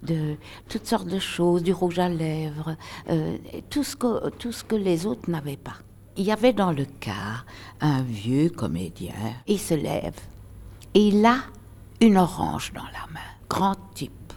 de 0.04 0.36
toutes 0.70 0.86
sortes 0.86 1.08
de 1.08 1.20
choses, 1.20 1.64
du 1.64 1.74
rouge 1.74 2.00
à 2.00 2.10
lèvres, 2.10 2.75
euh, 3.10 3.38
tout, 3.70 3.84
ce 3.84 3.96
que, 3.96 4.30
tout 4.30 4.52
ce 4.52 4.64
que 4.64 4.75
les 4.75 5.06
autres 5.06 5.30
n'avaient 5.30 5.58
pas. 5.58 5.75
Il 6.18 6.24
y 6.25 6.32
avait 6.32 6.54
dans 6.54 6.72
le 6.72 6.86
car 6.86 7.46
un 7.82 8.02
vieux 8.02 8.50
comédien. 8.50 9.14
Il 9.48 9.60
se 9.60 9.74
lève 9.74 10.16
et 10.94 11.10
il 11.10 11.25
a 11.25 11.40
une 12.00 12.18
orange 12.18 12.72
dans 12.74 12.84
la 12.84 13.12
main. 13.14 13.20
Grand 13.50 13.75
type, 13.94 14.34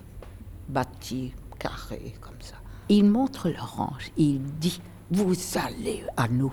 bâti, 0.68 1.32
carré, 1.58 2.14
comme 2.20 2.40
ça. 2.40 2.56
Il 2.88 3.04
montre 3.04 3.48
l'orange. 3.48 4.10
Il 4.16 4.42
dit 4.42 4.80
Vous 5.10 5.36
allez 5.54 6.04
à 6.16 6.26
nous. 6.28 6.52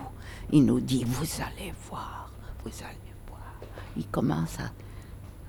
Il 0.51 0.65
nous 0.65 0.79
dit 0.79 1.03
Vous 1.03 1.41
allez 1.41 1.73
voir. 1.89 2.31
Vous 2.63 2.71
allez 2.83 3.13
voir. 3.27 3.41
Il 3.97 4.07
commence 4.07 4.59
à 4.59 4.71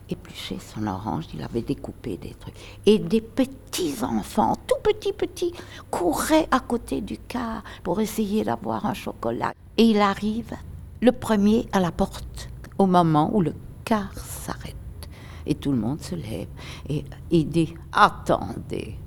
éplucher 0.08 0.58
son 0.60 0.86
orange, 0.86 1.24
il 1.34 1.42
avait 1.42 1.62
découpé 1.62 2.16
des 2.16 2.34
trucs. 2.34 2.54
Et 2.84 2.98
des 2.98 3.20
petits 3.20 3.94
enfants, 4.02 4.56
tout 4.66 4.76
petits, 4.82 5.12
petits, 5.12 5.52
couraient 5.90 6.48
à 6.50 6.60
côté 6.60 7.00
du 7.00 7.18
car 7.18 7.62
pour 7.82 8.00
essayer 8.00 8.44
d'avoir 8.44 8.86
un 8.86 8.94
chocolat. 8.94 9.52
Et 9.76 9.84
il 9.84 10.00
arrive, 10.00 10.54
le 11.02 11.12
premier 11.12 11.66
à 11.72 11.80
la 11.80 11.92
porte, 11.92 12.48
au 12.78 12.86
moment 12.86 13.30
où 13.34 13.40
le 13.40 13.54
car 13.84 14.12
s'arrête. 14.16 14.74
Et 15.46 15.54
tout 15.54 15.70
le 15.70 15.78
monde 15.78 16.00
se 16.00 16.14
lève. 16.14 16.48
Et 16.88 17.04
il 17.30 17.48
dit, 17.48 17.74
attendez. 17.92 18.98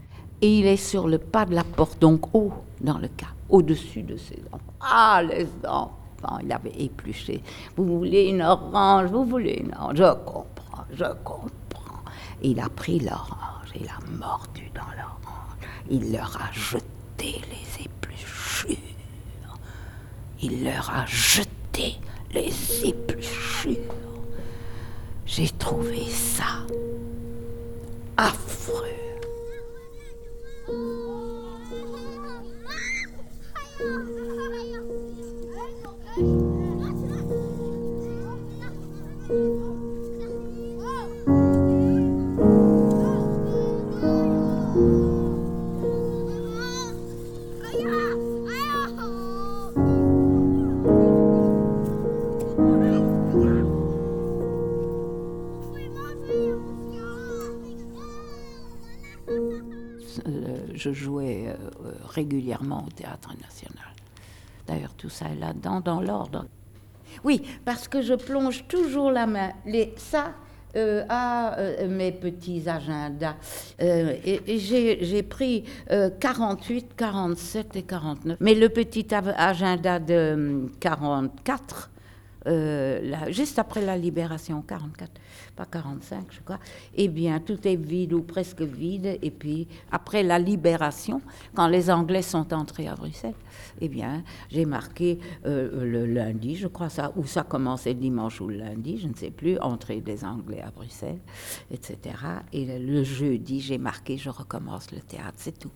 Et 0.42 0.60
il 0.60 0.66
est 0.66 0.78
sur 0.78 1.08
le 1.08 1.18
pas 1.18 1.46
de 1.46 1.54
la 1.54 1.64
porte, 1.66 2.00
donc 2.00 2.34
haut 2.34 2.54
dans 2.80 2.98
le 2.98 3.10
car, 3.10 3.36
au-dessus 3.50 4.04
de 4.04 4.16
ses 4.16 4.42
enfants. 4.52 4.74
Ah, 4.82 5.22
les 5.24 5.48
enfants, 5.66 6.40
il 6.44 6.52
avait 6.52 6.74
épluché. 6.78 7.42
Vous 7.76 8.00
voulez 8.00 8.26
une 8.26 8.42
orange, 8.42 9.10
vous 9.10 9.26
voulez 9.26 9.62
une 9.64 9.74
orange, 9.74 9.98
je 9.98 10.14
comprends, 10.26 10.86
je 10.94 11.06
comprends. 11.24 12.04
Il 12.42 12.60
a 12.60 12.70
pris 12.70 13.00
l'orange, 13.00 13.72
il 13.76 13.88
a 13.88 14.00
mordu 14.18 14.70
dans 14.74 14.82
l'orange, 14.82 15.58
il 15.90 16.14
leur 16.14 16.38
a 16.42 16.52
jeté 16.52 17.42
les 17.50 17.86
épluchures. 17.86 18.78
Il 20.42 20.64
leur 20.64 20.90
a 20.90 21.06
jeté 21.06 21.98
les 22.34 22.88
épluchures. 22.88 23.76
J'ai 25.26 25.50
trouvé 25.50 26.06
ça 26.10 26.66
affreux. 28.16 29.09
Euh, 39.32 39.60
je 60.74 60.92
jouais 60.92 61.48
euh, 61.50 61.70
régulièrement 62.08 62.84
au 62.88 62.90
Théâtre 62.90 63.30
national. 63.42 63.94
D'ailleurs, 64.66 64.94
tout 64.96 65.10
ça 65.10 65.28
est 65.30 65.36
là-dedans, 65.36 65.82
dans 65.82 66.02
l'ordre. 66.02 66.46
Oui, 67.24 67.42
parce 67.66 67.88
que 67.88 68.02
je 68.02 68.14
plonge 68.14 68.66
toujours 68.68 69.12
la 69.12 69.26
main. 69.28 69.52
Les, 69.66 69.94
ça, 69.98 70.34
euh, 70.76 71.04
à 71.10 71.58
euh, 71.58 71.88
mes 71.88 72.12
petits 72.12 72.70
agendas. 72.70 73.34
Euh, 73.82 74.14
et, 74.24 74.60
j'ai 74.60 75.24
pris 75.24 75.64
48, 76.20 76.92
47 76.96 77.76
et 77.76 77.82
49. 77.82 78.38
Mais 78.40 78.54
le 78.54 78.70
petit 78.70 79.08
agenda 79.12 79.98
de 79.98 80.70
44, 80.80 81.90
juste 83.30 83.60
après 83.60 83.82
la 83.82 83.98
libération, 83.98 84.62
44, 84.62 85.12
pas 85.56 85.66
45 85.66 86.26
je 86.30 86.40
crois, 86.42 86.60
eh 86.96 87.08
bien 87.08 87.40
tout 87.40 87.68
est 87.68 87.76
vide 87.76 88.14
ou 88.14 88.22
presque 88.22 88.62
vide. 88.62 89.18
Et 89.22 89.32
puis 89.32 89.68
après 89.92 90.24
la 90.24 90.40
libération, 90.40 91.22
quand 91.54 91.68
les 91.68 91.90
Anglais 91.90 92.22
sont 92.22 92.54
entrés 92.54 92.88
à 92.88 92.96
Bruxelles, 92.96 93.34
eh 93.82 93.88
bien, 93.88 94.24
j'ai 94.50 94.66
marqué 94.66 95.20
euh, 95.46 95.86
le 95.86 96.06
lundi, 96.06 96.56
je 96.56 96.68
crois, 96.68 96.90
ça, 96.90 97.12
ou 97.16 97.26
ça 97.26 97.44
commençait 97.44 97.94
dimanche 97.94 98.42
ou 98.42 98.50
lundi, 98.50 98.98
je 98.98 99.08
ne 99.08 99.16
sais 99.16 99.32
plus, 99.32 99.58
entrée 99.60 100.02
des 100.02 100.24
Anglais 100.24 100.62
à 100.62 100.72
Bruxelles, 100.72 101.20
etc. 101.72 102.16
Et 102.54 102.80
le, 102.80 103.04
jeudi, 103.04 103.60
j'ai 103.60 103.78
marqué, 103.78 104.18
je 104.18 104.30
recommence 104.30 104.92
le 104.92 105.00
théâtre, 105.00 105.38
c'est 105.38 105.58
tout. 105.58 105.72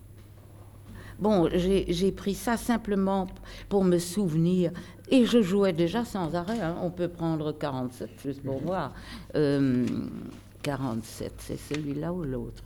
Bon, 1.18 1.48
j'ai 1.52 2.12
pris 2.12 2.34
ça 2.34 2.56
simplement 2.56 3.26
pour 3.68 3.84
me 3.84 3.98
souvenir. 3.98 4.72
Et 5.10 5.26
je 5.26 5.42
jouais 5.42 5.72
déjà 5.72 6.04
sans 6.04 6.34
arrêt. 6.34 6.60
Hein. 6.60 6.76
On 6.82 6.90
peut 6.90 7.08
prendre 7.08 7.52
47 7.52 8.10
juste 8.24 8.42
pour 8.42 8.60
voir. 8.60 8.92
47, 9.32 9.34
euh, 9.36 11.34
c'est 11.38 11.74
celui-là 11.74 12.12
ou 12.12 12.24
l'autre? 12.24 12.62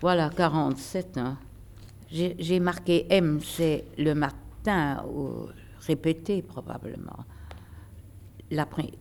Voilà, 0.00 0.30
47. 0.30 1.18
Hein. 1.18 1.38
J'ai 2.10 2.60
marqué 2.60 3.06
M, 3.10 3.40
c'est 3.42 3.84
le 3.98 4.14
matin, 4.14 5.04
ou 5.12 5.48
répété 5.86 6.42
probablement. 6.42 7.24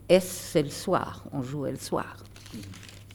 S, 0.10 0.26
c'est 0.52 0.64
le 0.64 0.70
soir, 0.70 1.24
on 1.32 1.42
jouait 1.42 1.72
le 1.72 1.78
soir. 1.78 2.18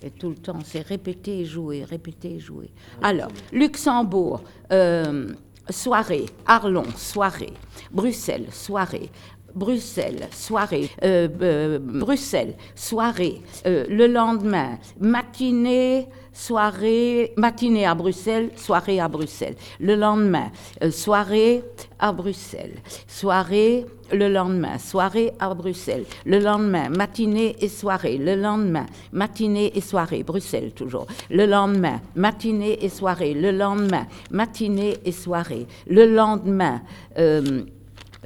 Et 0.02 0.10
tout 0.10 0.30
le 0.30 0.36
temps, 0.36 0.58
c'est 0.64 0.80
répéter 0.86 1.44
jouer, 1.44 1.84
répéter 1.84 2.40
jouer. 2.40 2.70
Alors, 3.02 3.28
Luxembourg, 3.52 4.42
euh, 4.72 5.28
soirée. 5.70 6.26
Arlon, 6.46 6.84
soirée. 6.96 7.52
Bruxelles, 7.92 8.48
soirée. 8.50 9.10
Bruxelles, 9.54 10.28
soirée, 10.32 10.88
euh, 11.04 11.28
euh, 11.42 11.78
Bruxelles, 11.78 12.54
soirée, 12.74 13.40
le 13.64 14.06
lendemain, 14.06 14.78
matinée, 15.00 16.08
soirée, 16.32 17.32
matinée 17.36 17.86
à 17.86 17.94
Bruxelles, 17.94 18.50
soirée 18.56 19.00
à 19.00 19.08
Bruxelles. 19.08 19.56
Le 19.80 19.94
lendemain, 19.94 20.50
euh, 20.82 20.90
soirée 20.90 21.62
à 21.98 22.12
Bruxelles. 22.12 22.74
Soirée 23.06 23.86
le 24.12 24.28
lendemain, 24.28 24.78
soirée 24.78 25.32
à 25.38 25.54
Bruxelles. 25.54 26.04
Le 26.26 26.38
lendemain, 26.38 26.88
matinée 26.90 27.56
et 27.60 27.68
soirée. 27.68 28.18
Le 28.18 28.34
lendemain, 28.34 28.86
matinée 29.12 29.72
et 29.74 29.80
soirée, 29.80 30.22
Bruxelles 30.22 30.72
toujours. 30.72 31.06
Le 31.30 31.46
lendemain, 31.46 32.00
matinée 32.14 32.84
et 32.84 32.88
soirée. 32.88 33.34
Le 33.34 33.50
lendemain, 33.50 34.06
matinée 34.30 34.98
et 35.04 35.12
soirée. 35.12 35.66
Le 35.86 36.06
lendemain, 36.06 36.82
euh, 37.18 37.62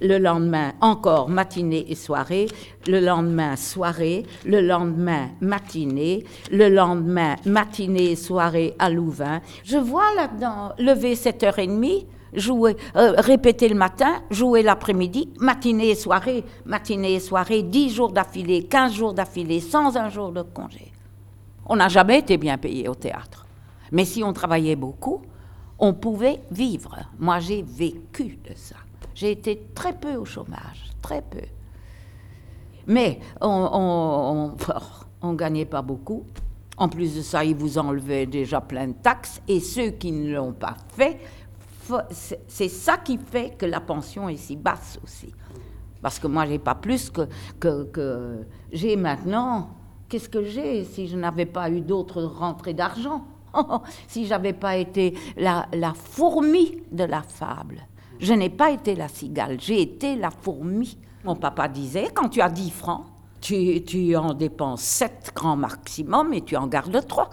le 0.01 0.19
lendemain 0.19 0.73
encore 0.81 1.29
matinée 1.29 1.87
et 1.89 1.95
soirée, 1.95 2.47
le 2.87 3.01
lendemain 3.01 3.57
soirée, 3.57 4.25
le 4.45 4.61
lendemain 4.61 5.29
matinée, 5.41 6.25
le 6.51 6.69
lendemain 6.69 7.37
matinée 7.45 8.13
et 8.13 8.17
soirée 8.17 8.75
à 8.79 8.91
Louvain. 8.91 9.41
Je 9.65 9.79
vois 9.79 10.15
là-dedans 10.15 10.73
lever 10.79 11.15
7h30, 11.15 12.07
jouer, 12.35 12.77
euh, 12.97 13.15
répéter 13.17 13.69
le 13.69 13.75
matin, 13.75 14.21
jouer 14.31 14.63
l'après-midi, 14.63 15.31
matinée 15.41 15.91
et 15.91 15.95
soirée, 15.95 16.45
matinée 16.65 17.15
et 17.15 17.21
soirée, 17.21 17.63
10 17.63 17.91
jours 17.91 18.13
d'affilée, 18.13 18.65
15 18.65 18.93
jours 18.93 19.15
d'affilée, 19.15 19.61
sans 19.61 19.97
un 19.97 20.11
jour 20.11 20.33
de 20.33 20.43
congé. 20.43 20.93
On 21.67 21.77
n'a 21.77 21.89
jamais 21.89 22.21
été 22.21 22.37
bien 22.37 22.59
payé 22.59 22.89
au 22.89 22.95
théâtre. 22.95 23.47
Mais 23.93 24.05
si 24.05 24.23
on 24.23 24.33
travaillait 24.33 24.77
beaucoup, 24.77 25.23
on 25.79 25.95
pouvait 25.95 26.41
vivre. 26.51 26.97
Moi, 27.19 27.39
j'ai 27.41 27.63
vécu 27.63 28.39
de 28.45 28.55
ça. 28.55 28.77
J'ai 29.17 29.31
été 29.31 29.69
très 29.75 29.95
peu 29.95 30.15
au 30.17 30.27
chômage, 30.27 30.91
très 31.01 31.23
peu. 31.23 31.41
Mais 32.87 33.19
on 33.41 34.53
ne 35.23 35.35
gagnait 35.35 35.65
pas 35.65 35.81
beaucoup. 35.81 36.25
En 36.77 36.91
plus 36.91 37.17
de 37.17 37.23
ça, 37.23 37.43
ils 37.43 37.57
vous 37.57 37.79
enlevaient 37.79 38.27
déjà 38.27 38.61
plein 38.61 38.89
de 38.89 38.93
taxes. 38.93 39.41
Et 39.49 39.61
ceux 39.61 39.89
qui 39.89 40.13
ne 40.13 40.35
l'ont 40.35 40.53
pas 40.53 40.77
fait, 40.91 41.19
c'est 42.47 42.69
ça 42.69 42.99
qui 42.99 43.17
fait 43.17 43.57
que 43.57 43.65
la 43.65 43.81
pension 43.81 44.29
est 44.29 44.37
si 44.37 44.55
basse 44.55 45.01
aussi. 45.03 45.33
Parce 46.03 46.19
que 46.19 46.27
moi, 46.27 46.45
j'ai 46.45 46.59
pas 46.59 46.75
plus 46.75 47.09
que, 47.09 47.27
que, 47.59 47.85
que 47.85 48.47
j'ai 48.71 48.97
maintenant. 48.97 49.71
Qu'est-ce 50.11 50.29
que 50.29 50.45
j'ai 50.45 50.85
si 50.85 51.09
je 51.09 51.17
n'avais 51.17 51.47
pas 51.47 51.71
eu 51.71 51.81
d'autres 51.81 52.23
rentrées 52.23 52.75
d'argent? 52.75 53.25
Si 54.09 54.27
j'avais 54.27 54.53
pas 54.53 54.77
été 54.77 55.15
la, 55.39 55.67
la 55.73 55.95
fourmi 55.95 56.83
de 56.93 57.05
la 57.05 57.23
fable 57.23 57.87
je 58.21 58.33
n'ai 58.33 58.51
pas 58.51 58.71
été 58.71 58.95
la 58.95 59.09
cigale, 59.09 59.59
j'ai 59.61 59.81
été 59.81 60.17
la 60.17 60.31
fourmi. 60.31 60.99
Mon 61.25 61.37
papa 61.37 61.69
disait, 61.69 62.09
quand 62.15 62.29
tu 62.29 62.41
as 62.41 62.49
10 62.49 62.71
francs, 62.71 63.05
tu, 63.41 63.83
tu 63.85 64.17
en 64.17 64.35
dépenses 64.35 64.83
7 64.83 65.33
grands 65.35 65.57
maximum 65.57 66.33
et 66.33 66.43
tu 66.43 66.57
en 66.57 66.67
gardes 66.67 67.07
3. 67.07 67.31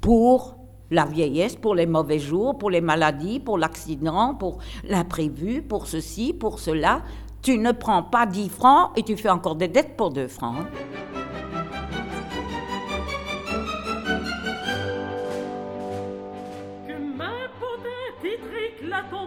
Pour 0.00 0.56
la 0.90 1.06
vieillesse, 1.06 1.56
pour 1.56 1.74
les 1.74 1.86
mauvais 1.86 2.18
jours, 2.18 2.58
pour 2.58 2.70
les 2.70 2.80
maladies, 2.80 3.40
pour 3.40 3.58
l'accident, 3.58 4.34
pour 4.34 4.58
l'imprévu, 4.84 5.62
pour 5.62 5.86
ceci, 5.86 6.34
pour 6.34 6.58
cela. 6.58 7.02
Tu 7.40 7.58
ne 7.58 7.72
prends 7.72 8.02
pas 8.02 8.26
10 8.26 8.48
francs 8.50 8.90
et 8.96 9.02
tu 9.02 9.16
fais 9.16 9.30
encore 9.30 9.56
des 9.56 9.68
dettes 9.68 9.96
pour 9.96 10.10
2 10.10 10.28
francs. 10.28 10.66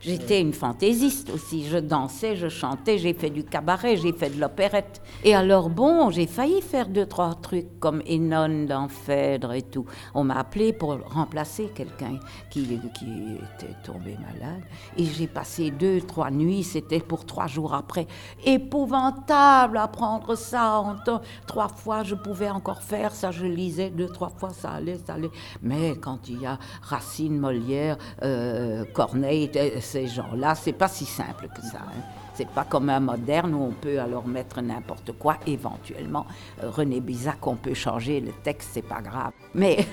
J'étais 0.00 0.40
une 0.40 0.52
fantaisiste 0.52 1.28
aussi. 1.30 1.66
Je 1.66 1.76
dansais, 1.76 2.36
je 2.36 2.48
chantais, 2.48 2.98
j'ai 2.98 3.14
fait 3.14 3.30
du 3.30 3.42
cabaret, 3.42 3.96
j'ai 3.96 4.12
fait 4.12 4.30
de 4.30 4.40
l'opérette. 4.40 5.02
Et 5.24 5.34
alors, 5.34 5.70
bon, 5.70 6.10
j'ai 6.10 6.28
failli 6.28 6.62
faire 6.62 6.88
deux, 6.88 7.06
trois 7.06 7.34
trucs 7.34 7.80
comme 7.80 8.00
Enon 8.08 8.66
dans 8.66 8.86
Phèdre 8.86 9.54
et 9.54 9.62
tout. 9.62 9.86
On 10.14 10.22
m'a 10.22 10.36
appelé 10.36 10.72
pour 10.72 10.96
remplacer 11.10 11.72
quelqu'un 11.74 12.20
qui, 12.48 12.62
était 12.62 13.74
tombé 13.82 14.16
malade. 14.18 14.62
Et 14.96 15.04
j'ai 15.04 15.26
passé 15.26 15.72
deux, 15.72 16.00
trois 16.00 16.30
nuits, 16.30 16.62
c'était 16.62 17.00
pour 17.00 17.26
trois 17.26 17.48
jours 17.48 17.74
après. 17.74 18.06
Épouvantable 18.44 19.78
à 19.78 19.88
prendre 19.88 20.36
ça 20.36 20.78
en 20.78 20.94
temps. 20.94 21.22
Trois 21.48 21.66
fois, 21.66 22.04
je 22.04 22.14
pouvais 22.14 22.50
encore 22.50 22.82
faire 22.82 23.12
ça, 23.12 23.32
je 23.32 23.46
lisais 23.46 23.90
deux, 23.90 24.08
trois 24.08 24.30
fois, 24.30 24.50
ça 24.50 24.70
allait, 24.70 25.00
ça 25.04 25.14
allait. 25.14 25.30
Mais 25.60 25.96
quand 25.96 26.28
il 26.28 26.42
y 26.42 26.46
a 26.46 26.56
Racine, 26.82 27.36
Molière, 27.36 27.98
euh, 28.22 28.84
Corneille, 28.94 29.50
ces 29.88 30.06
gens-là, 30.06 30.54
c'est 30.54 30.72
pas 30.72 30.88
si 30.88 31.04
simple 31.06 31.48
que 31.54 31.62
ça. 31.62 31.78
Hein. 31.78 32.02
C'est 32.34 32.48
pas 32.48 32.64
comme 32.64 32.90
un 32.90 33.00
moderne 33.00 33.54
où 33.54 33.62
on 33.62 33.72
peut 33.72 33.98
alors 33.98 34.26
mettre 34.26 34.60
n'importe 34.60 35.12
quoi, 35.18 35.38
éventuellement. 35.46 36.26
Euh, 36.62 36.70
René 36.70 37.00
Bizac, 37.00 37.44
on 37.46 37.56
peut 37.56 37.74
changer 37.74 38.20
le 38.20 38.32
texte, 38.44 38.70
c'est 38.74 38.86
pas 38.86 39.00
grave. 39.00 39.32
Mais 39.54 39.86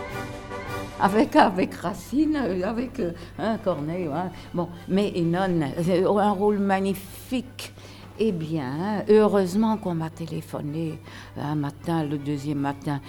avec, 1.00 1.36
avec 1.36 1.74
Racine, 1.74 2.36
euh, 2.36 2.68
avec 2.68 2.98
euh, 3.00 3.12
hein, 3.38 3.58
Corneille, 3.62 4.10
bon, 4.52 4.68
mais 4.88 5.12
non, 5.24 6.18
un 6.18 6.32
rôle 6.32 6.58
magnifique. 6.58 7.72
Eh 8.18 8.32
bien, 8.32 9.04
heureusement 9.08 9.78
qu'on 9.78 9.94
m'a 9.94 10.10
téléphoné 10.10 10.98
un 11.38 11.54
matin, 11.54 12.04
le 12.04 12.18
deuxième 12.18 12.58
matin. 12.58 13.00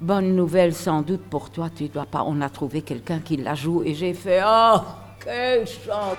Bonne 0.00 0.34
nouvelle 0.34 0.74
sans 0.74 1.02
doute 1.02 1.22
pour 1.22 1.50
toi, 1.50 1.68
tu 1.74 1.88
dois 1.88 2.06
pas. 2.06 2.24
On 2.26 2.40
a 2.40 2.48
trouvé 2.48 2.80
quelqu'un 2.82 3.18
qui 3.18 3.36
la 3.36 3.54
joue 3.54 3.82
et 3.84 3.94
j'ai 3.94 4.14
fait 4.14 4.40
oh 4.44 4.78
quelle 5.24 5.66
chance 5.66 6.18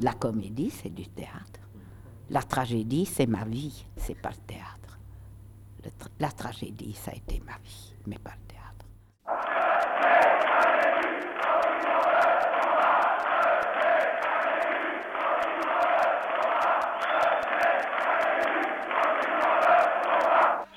La 0.00 0.12
comédie, 0.12 0.70
c'est 0.70 0.94
du 0.94 1.08
théâtre. 1.08 1.60
La 2.30 2.42
tragédie, 2.42 3.06
c'est 3.06 3.26
ma 3.26 3.44
vie, 3.44 3.84
c'est 3.96 4.20
pas 4.20 4.30
le 4.30 4.46
théâtre. 4.46 4.98
la 6.20 6.30
tragédie, 6.30 6.92
ça 6.92 7.10
a 7.10 7.14
été 7.14 7.40
ma 7.40 7.56
vie, 7.64 7.94
mais 8.06 8.18
pas 8.18 8.32
le 8.36 8.46
théâtre. 8.46 8.58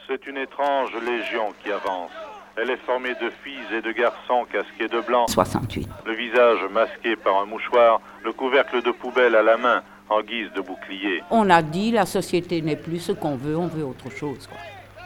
C'est 0.08 0.26
une 0.28 0.38
étrange 0.38 0.94
légion 0.96 1.54
qui 1.64 1.72
avance 1.72 2.12
Elle 2.58 2.70
est 2.70 2.86
formée 2.86 3.14
de 3.16 3.30
filles 3.44 3.78
et 3.78 3.82
de 3.82 3.92
garçons 3.92 4.46
casqués 4.52 4.88
de 4.88 5.00
blanc. 5.02 5.26
68. 5.28 5.88
Le 6.06 6.14
visage 6.14 6.60
masqué 6.72 7.16
par 7.16 7.38
un 7.42 7.46
mouchoir, 7.46 8.02
le 8.24 8.34
couvercle 8.34 8.82
de 8.84 8.92
poubelle 8.92 9.36
à 9.36 9.42
la 9.42 9.58
main 9.58 9.82
en 10.10 10.22
guise 10.22 10.52
de 10.54 10.62
bouclier. 10.62 11.24
On 11.32 11.50
a 11.50 11.62
dit 11.62 11.92
la 11.92 12.06
société 12.06 12.62
n'est 12.62 12.76
plus 12.76 13.00
ce 13.00 13.14
qu'on 13.14 13.36
veut, 13.38 13.56
on 13.58 13.68
veut 13.68 13.86
autre 13.86 14.10
chose. 14.12 14.48
quoi. 14.48 14.58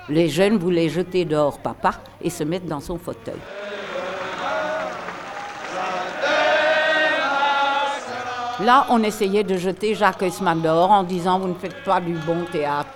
Les 0.10 0.28
jeunes 0.28 0.58
voulaient 0.58 0.90
jeter 0.90 1.24
dehors 1.26 1.60
papa 1.60 1.92
et 2.22 2.30
se 2.32 2.44
mettre 2.44 2.66
dans 2.66 2.80
son 2.80 2.98
fauteuil. 2.98 3.36
Là, 8.62 8.88
on 8.90 9.04
essayait 9.04 9.44
de 9.44 9.58
jeter 9.58 9.94
Jacques 9.96 10.22
Haussmann 10.22 10.62
dehors 10.62 10.92
en 10.92 11.04
disant 11.04 11.40
vous 11.40 11.50
ne 11.50 11.54
faites 11.56 11.84
pas 11.84 12.00
du 12.00 12.14
bon 12.14 12.46
théâtre. 12.52 12.90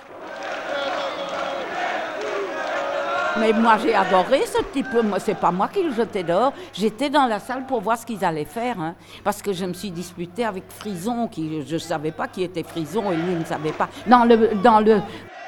Mais 3.38 3.52
moi, 3.52 3.76
j'ai 3.82 3.94
adoré 3.94 4.42
ce 4.46 4.62
type. 4.72 4.92
Moi, 5.04 5.18
c'est 5.20 5.34
pas 5.38 5.50
moi 5.50 5.68
qui 5.68 5.82
le 5.82 5.92
jetais 5.92 6.22
dehors. 6.22 6.52
J'étais 6.72 7.10
dans 7.10 7.26
la 7.26 7.38
salle 7.38 7.64
pour 7.66 7.80
voir 7.80 7.96
ce 7.98 8.04
qu'ils 8.06 8.24
allaient 8.24 8.44
faire. 8.44 8.80
hein. 8.80 8.94
parce 9.22 9.40
que 9.42 9.52
je 9.52 9.64
me 9.64 9.72
suis 9.72 9.90
disputée 9.90 10.44
avec 10.44 10.64
Frison, 10.68 11.28
qui 11.28 11.62
je 11.66 11.74
ne 11.74 11.78
savais 11.78 12.10
pas 12.10 12.26
qui 12.28 12.42
était 12.42 12.62
Frison 12.62 13.10
et 13.12 13.16
lui 13.16 13.34
ne 13.34 13.44
savait 13.44 13.72
pas. 13.72 13.88
Dans 14.06 14.24
le, 14.24 14.54
dans 14.62 14.80
le 14.80 15.00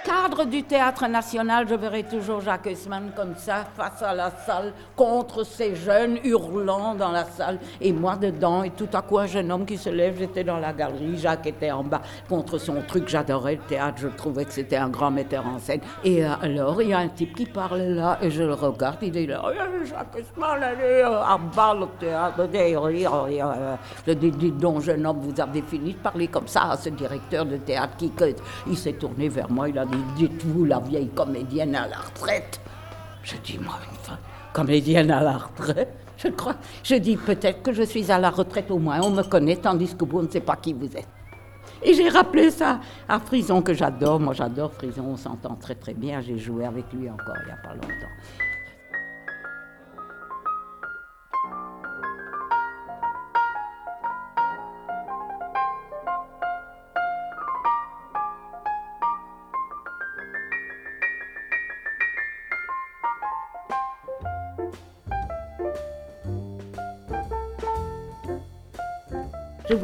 cadre 0.04 0.44
du 0.44 0.62
théâtre 0.62 1.06
national, 1.06 1.66
je 1.68 1.74
verrai 1.74 2.02
toujours 2.02 2.40
Jacques 2.40 2.66
Haussmann 2.66 3.12
comme 3.14 3.34
ça, 3.36 3.64
face 3.76 4.02
à 4.02 4.14
la 4.14 4.30
salle, 4.30 4.72
contre 4.96 5.44
ces 5.44 5.74
jeunes 5.74 6.18
hurlant 6.24 6.94
dans 6.94 7.12
la 7.12 7.24
salle. 7.24 7.58
Et 7.80 7.92
moi 7.92 8.16
dedans, 8.16 8.62
et 8.62 8.70
tout 8.70 8.88
à 8.92 9.02
coup, 9.02 9.18
un 9.18 9.26
jeune 9.26 9.50
homme 9.52 9.64
qui 9.64 9.76
se 9.76 9.90
lève, 9.90 10.16
j'étais 10.18 10.44
dans 10.44 10.58
la 10.58 10.72
galerie, 10.72 11.16
Jacques 11.18 11.46
était 11.46 11.70
en 11.70 11.84
bas 11.84 12.02
contre 12.28 12.58
son 12.58 12.82
truc. 12.82 13.08
J'adorais 13.08 13.56
le 13.56 13.62
théâtre, 13.62 13.98
je 13.98 14.08
trouvais 14.08 14.44
que 14.44 14.52
c'était 14.52 14.76
un 14.76 14.88
grand 14.88 15.10
metteur 15.10 15.46
en 15.46 15.58
scène. 15.58 15.80
Et 16.04 16.24
alors, 16.24 16.80
il 16.82 16.88
y 16.88 16.94
a 16.94 16.98
un 16.98 17.08
type 17.08 17.34
qui 17.34 17.46
parle 17.46 17.80
là, 17.80 18.18
et 18.20 18.30
je 18.30 18.42
le 18.42 18.54
regarde, 18.54 18.98
il 19.02 19.16
est 19.16 19.26
là, 19.26 19.42
Eh, 19.52 19.86
Jacques 19.86 20.16
Haussmann, 20.16 20.62
allez, 20.62 21.02
euh, 21.04 21.22
en 21.22 21.38
bas 21.54 21.74
le 21.74 21.86
théâtre, 21.98 22.48
Je 24.06 24.12
dis, 24.12 24.30
dites 24.30 24.58
donc, 24.58 24.80
jeune 24.82 25.06
homme, 25.06 25.20
vous 25.20 25.40
avez 25.40 25.62
fini 25.62 25.92
de 25.92 25.98
parler 25.98 26.28
comme 26.28 26.48
ça 26.48 26.70
à 26.72 26.76
ce 26.76 26.88
directeur 26.88 27.44
de 27.44 27.56
théâtre 27.56 27.96
qui, 27.96 28.12
il 28.66 28.76
s'est 28.76 28.92
tourné 28.92 29.28
vers 29.28 29.50
moi, 29.50 29.68
il 29.68 29.78
a 29.78 29.84
dites-vous, 30.16 30.64
la 30.64 30.80
vieille 30.80 31.08
comédienne 31.08 31.74
à 31.74 31.88
la 31.88 31.98
retraite? 31.98 32.60
Je 33.22 33.36
dis, 33.44 33.58
moi, 33.58 33.74
une 33.90 33.96
femme, 33.98 34.18
comédienne 34.52 35.10
à 35.10 35.22
la 35.22 35.38
retraite 35.38 35.94
Je 36.18 36.28
crois. 36.28 36.56
Je 36.82 36.96
dis, 36.96 37.16
peut-être 37.16 37.62
que 37.62 37.72
je 37.72 37.82
suis 37.82 38.10
à 38.10 38.18
la 38.18 38.30
retraite 38.30 38.70
au 38.70 38.78
moins, 38.78 39.00
on 39.02 39.10
me 39.10 39.22
connaît, 39.22 39.56
tandis 39.56 39.94
que 39.94 40.04
vous 40.04 40.22
ne 40.22 40.26
savez 40.26 40.40
pas 40.40 40.56
qui 40.56 40.72
vous 40.72 40.96
êtes. 40.96 41.08
Et 41.82 41.94
j'ai 41.94 42.08
rappelé 42.08 42.50
ça 42.50 42.80
à 43.08 43.18
Frison, 43.18 43.60
que 43.60 43.74
j'adore. 43.74 44.20
Moi, 44.20 44.34
j'adore 44.34 44.72
Frison, 44.72 45.04
on 45.08 45.16
s'entend 45.16 45.56
très 45.56 45.74
très 45.74 45.94
bien. 45.94 46.20
J'ai 46.20 46.38
joué 46.38 46.64
avec 46.64 46.84
lui 46.92 47.10
encore 47.10 47.34
il 47.42 47.46
n'y 47.46 47.52
a 47.52 47.56
pas 47.56 47.74
longtemps. 47.74 48.51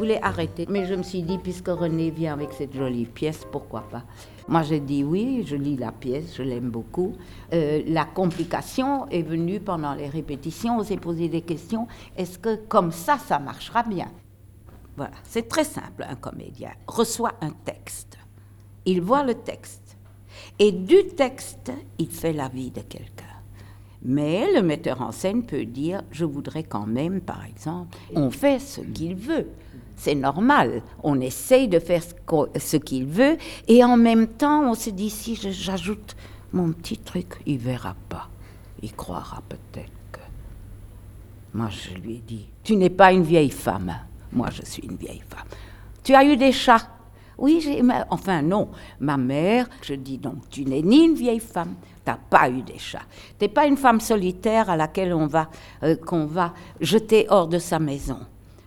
Voulais 0.09 0.23
arrêter, 0.23 0.65
mais 0.69 0.85
je 0.87 0.95
me 0.95 1.03
suis 1.03 1.21
dit, 1.21 1.37
puisque 1.37 1.67
René 1.67 2.09
vient 2.09 2.33
avec 2.33 2.51
cette 2.53 2.75
jolie 2.75 3.05
pièce, 3.05 3.45
pourquoi 3.51 3.81
pas? 3.81 4.03
Moi, 4.47 4.63
j'ai 4.63 4.79
dit 4.79 5.03
oui, 5.03 5.43
je 5.45 5.55
lis 5.55 5.77
la 5.77 5.91
pièce, 5.91 6.35
je 6.35 6.41
l'aime 6.41 6.71
beaucoup. 6.71 7.13
Euh, 7.53 7.83
la 7.85 8.05
complication 8.05 9.07
est 9.09 9.21
venue 9.21 9.59
pendant 9.59 9.93
les 9.93 10.07
répétitions, 10.07 10.79
on 10.79 10.83
s'est 10.83 10.97
posé 10.97 11.29
des 11.29 11.41
questions. 11.41 11.87
Est-ce 12.17 12.39
que 12.39 12.55
comme 12.55 12.91
ça, 12.91 13.19
ça 13.19 13.37
marchera 13.37 13.83
bien? 13.83 14.11
Voilà, 14.97 15.13
c'est 15.23 15.47
très 15.47 15.63
simple, 15.63 16.03
un 16.09 16.15
comédien 16.15 16.71
reçoit 16.87 17.33
un 17.41 17.51
texte, 17.51 18.17
il 18.85 19.01
voit 19.01 19.23
le 19.23 19.35
texte, 19.35 19.95
et 20.57 20.71
du 20.71 21.05
texte, 21.15 21.71
il 21.99 22.09
fait 22.09 22.33
la 22.33 22.49
vie 22.49 22.71
de 22.71 22.81
quelqu'un. 22.81 23.25
Mais 24.01 24.51
le 24.53 24.61
metteur 24.61 25.01
en 25.01 25.11
scène 25.11 25.43
peut 25.43 25.65
dire, 25.65 26.01
je 26.11 26.25
voudrais 26.25 26.63
quand 26.63 26.85
même, 26.87 27.21
par 27.21 27.45
exemple, 27.45 27.97
on 28.15 28.31
fait 28.31 28.59
ce 28.59 28.81
qu'il 28.81 29.15
veut. 29.15 29.47
C'est 29.99 30.15
normal, 30.15 30.81
on 31.03 31.19
essaye 31.19 31.67
de 31.67 31.77
faire 31.77 32.01
ce 32.01 32.77
qu'il 32.77 33.05
veut, 33.05 33.35
et 33.67 33.83
en 33.83 33.97
même 33.97 34.27
temps, 34.27 34.71
on 34.71 34.73
se 34.73 34.91
dit, 34.91 35.09
si 35.09 35.35
j'ajoute 35.35 36.15
mon 36.53 36.71
petit 36.71 36.97
truc, 36.97 37.41
il 37.45 37.57
verra 37.57 37.97
pas. 38.07 38.29
Il 38.81 38.93
croira 38.93 39.43
peut-être 39.49 39.91
que... 40.13 40.21
Moi, 41.53 41.67
je 41.67 41.99
lui 41.99 42.15
ai 42.15 42.23
dit, 42.25 42.47
tu 42.63 42.77
n'es 42.77 42.89
pas 42.89 43.11
une 43.11 43.23
vieille 43.23 43.49
femme. 43.49 43.93
Moi, 44.31 44.47
je 44.53 44.63
suis 44.63 44.83
une 44.83 44.95
vieille 44.95 45.21
femme. 45.27 45.47
Tu 46.01 46.15
as 46.15 46.23
eu 46.23 46.37
des 46.37 46.53
chats? 46.53 46.87
Oui, 47.37 47.61
Enfin, 48.09 48.41
non. 48.41 48.69
Ma 49.01 49.17
mère, 49.17 49.67
je 49.81 49.95
dis 49.95 50.17
donc, 50.17 50.49
tu 50.49 50.63
n'es 50.63 50.81
ni 50.81 51.07
une 51.07 51.15
vieille 51.15 51.41
femme, 51.41 51.75
tu 52.05 52.09
n'as 52.09 52.17
pas 52.29 52.49
eu 52.49 52.61
des 52.61 52.79
chats. 52.79 53.03
Tu 53.37 53.43
n'es 53.43 53.49
pas 53.49 53.65
une 53.65 53.75
femme 53.75 53.99
solitaire 53.99 54.69
à 54.69 54.77
laquelle 54.77 55.13
on 55.13 55.27
va, 55.27 55.49
euh, 55.83 55.97
qu'on 55.97 56.25
va 56.25 56.53
jeter 56.79 57.25
hors 57.27 57.49
de 57.49 57.59
sa 57.59 57.79
maison. 57.79 58.19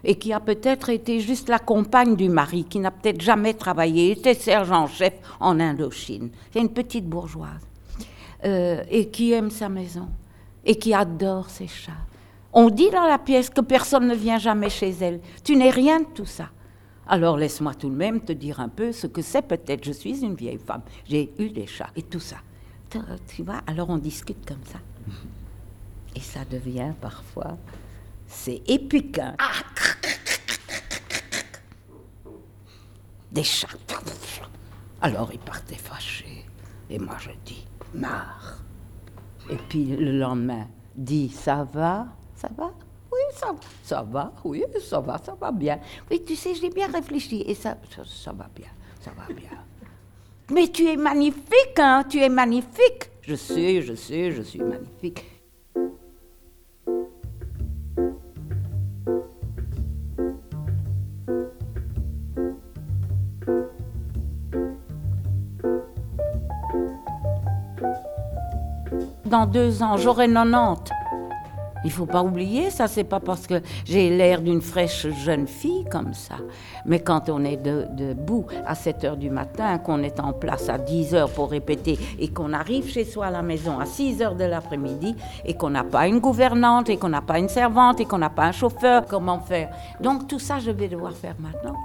Et 0.04 0.16
qui 0.16 0.32
a 0.32 0.40
peut-être 0.40 0.88
été 0.90 1.20
juste 1.20 1.48
la 1.48 1.58
compagne 1.58 2.16
du 2.16 2.28
mari, 2.28 2.64
qui 2.64 2.80
n'a 2.80 2.90
peut-être 2.90 3.20
jamais 3.20 3.54
travaillé, 3.54 4.10
était 4.12 4.34
sergent-chef 4.34 5.14
en 5.38 5.60
Indochine. 5.60 6.30
C'est 6.52 6.60
une 6.60 6.72
petite 6.72 7.06
bourgeoise. 7.08 7.60
Euh, 8.44 8.82
et 8.90 9.08
qui 9.08 9.32
aime 9.32 9.50
sa 9.50 9.68
maison. 9.68 10.08
Et 10.64 10.76
qui 10.76 10.92
adore 10.92 11.48
ses 11.50 11.68
chats. 11.68 11.92
On 12.52 12.68
dit 12.68 12.90
dans 12.90 13.06
la 13.06 13.18
pièce 13.18 13.48
que 13.48 13.60
personne 13.60 14.08
ne 14.08 14.14
vient 14.14 14.38
jamais 14.38 14.68
chez 14.70 14.90
elle. 15.00 15.20
Tu 15.44 15.56
n'es 15.56 15.70
rien 15.70 16.00
de 16.00 16.06
tout 16.14 16.26
ça. 16.26 16.50
Alors 17.06 17.36
laisse-moi 17.36 17.74
tout 17.74 17.88
de 17.88 17.94
même 17.96 18.20
te 18.20 18.32
dire 18.32 18.60
un 18.60 18.68
peu 18.68 18.92
ce 18.92 19.06
que 19.06 19.22
c'est 19.22 19.42
peut-être. 19.42 19.84
Je 19.84 19.92
suis 19.92 20.22
une 20.22 20.34
vieille 20.34 20.58
femme. 20.58 20.82
J'ai 21.08 21.32
eu 21.38 21.48
des 21.50 21.66
chats 21.66 21.90
et 21.96 22.02
tout 22.02 22.20
ça. 22.20 22.36
Tu- 23.28 23.42
vois, 23.42 23.60
alors 23.66 23.88
on 23.90 23.96
discute 23.98 24.46
comme 24.46 24.62
ça. 24.64 24.78
Et 26.14 26.20
ça 26.20 26.40
devient 26.48 26.92
parfois, 27.00 27.56
c'est 28.32 28.62
épique. 28.66 29.18
hein. 29.18 29.34
Ah, 29.38 29.52
des 33.30 33.44
chats. 33.44 33.68
Alors 35.00 35.30
il 35.32 35.38
partait 35.38 35.76
fâché. 35.76 36.44
Et 36.90 36.98
moi 36.98 37.16
je 37.18 37.30
dis, 37.44 37.64
marre. 37.94 38.58
Et 39.50 39.56
puis 39.68 39.84
le 39.84 40.18
lendemain, 40.18 40.66
dit, 40.94 41.28
ça 41.30 41.64
va? 41.72 42.06
Ça 42.36 42.48
va? 42.56 42.72
Oui, 43.10 43.20
ça 43.34 43.52
va. 43.52 43.58
Ça 43.82 44.02
va, 44.02 44.32
oui, 44.44 44.64
ça 44.80 45.00
va, 45.00 45.18
ça 45.18 45.34
va 45.34 45.52
bien. 45.52 45.78
Oui, 46.10 46.22
tu 46.24 46.34
sais, 46.36 46.54
j'ai 46.54 46.70
bien 46.70 46.88
réfléchi 46.90 47.42
et 47.46 47.54
ça, 47.54 47.76
ça, 47.94 48.02
ça 48.04 48.32
va 48.32 48.48
bien, 48.54 48.68
ça 49.00 49.10
va 49.16 49.32
bien. 49.32 49.50
Mais 50.50 50.68
tu 50.68 50.86
es 50.86 50.96
magnifique, 50.96 51.78
hein, 51.78 52.04
tu 52.08 52.18
es 52.20 52.28
magnifique. 52.28 53.10
Je 53.22 53.34
sais, 53.34 53.82
je 53.82 53.94
sais, 53.94 54.32
je 54.32 54.42
suis 54.42 54.60
magnifique. 54.60 55.24
Dans 69.32 69.46
deux 69.46 69.82
ans, 69.82 69.96
j'aurai 69.96 70.28
90. 70.28 71.01
Il 71.84 71.90
faut 71.90 72.06
pas 72.06 72.22
oublier, 72.22 72.70
ça, 72.70 72.86
c'est 72.88 73.04
pas 73.04 73.20
parce 73.20 73.46
que 73.46 73.60
j'ai 73.84 74.10
l'air 74.10 74.40
d'une 74.40 74.60
fraîche 74.60 75.06
jeune 75.24 75.46
fille 75.46 75.84
comme 75.90 76.14
ça. 76.14 76.36
Mais 76.86 77.00
quand 77.00 77.28
on 77.28 77.44
est 77.44 77.56
de- 77.56 77.86
debout 77.90 78.46
à 78.66 78.74
7 78.74 79.04
heures 79.04 79.16
du 79.16 79.30
matin, 79.30 79.78
qu'on 79.78 80.02
est 80.02 80.20
en 80.20 80.32
place 80.32 80.68
à 80.68 80.78
10 80.78 81.14
heures 81.14 81.30
pour 81.30 81.50
répéter 81.50 81.98
et 82.18 82.28
qu'on 82.28 82.52
arrive 82.52 82.88
chez 82.88 83.04
soi 83.04 83.26
à 83.26 83.30
la 83.30 83.42
maison 83.42 83.78
à 83.80 83.86
6 83.86 84.22
heures 84.22 84.34
de 84.36 84.44
l'après-midi 84.44 85.16
et 85.44 85.54
qu'on 85.54 85.70
n'a 85.70 85.84
pas 85.84 86.06
une 86.06 86.18
gouvernante 86.20 86.88
et 86.88 86.96
qu'on 86.96 87.08
n'a 87.08 87.20
pas 87.22 87.38
une 87.38 87.48
servante 87.48 88.00
et 88.00 88.04
qu'on 88.04 88.18
n'a 88.18 88.30
pas 88.30 88.44
un 88.44 88.52
chauffeur, 88.52 89.06
comment 89.06 89.40
faire? 89.40 89.70
Donc 90.00 90.28
tout 90.28 90.38
ça, 90.38 90.58
je 90.58 90.70
vais 90.70 90.88
devoir 90.88 91.12
faire 91.12 91.34
maintenant. 91.40 91.76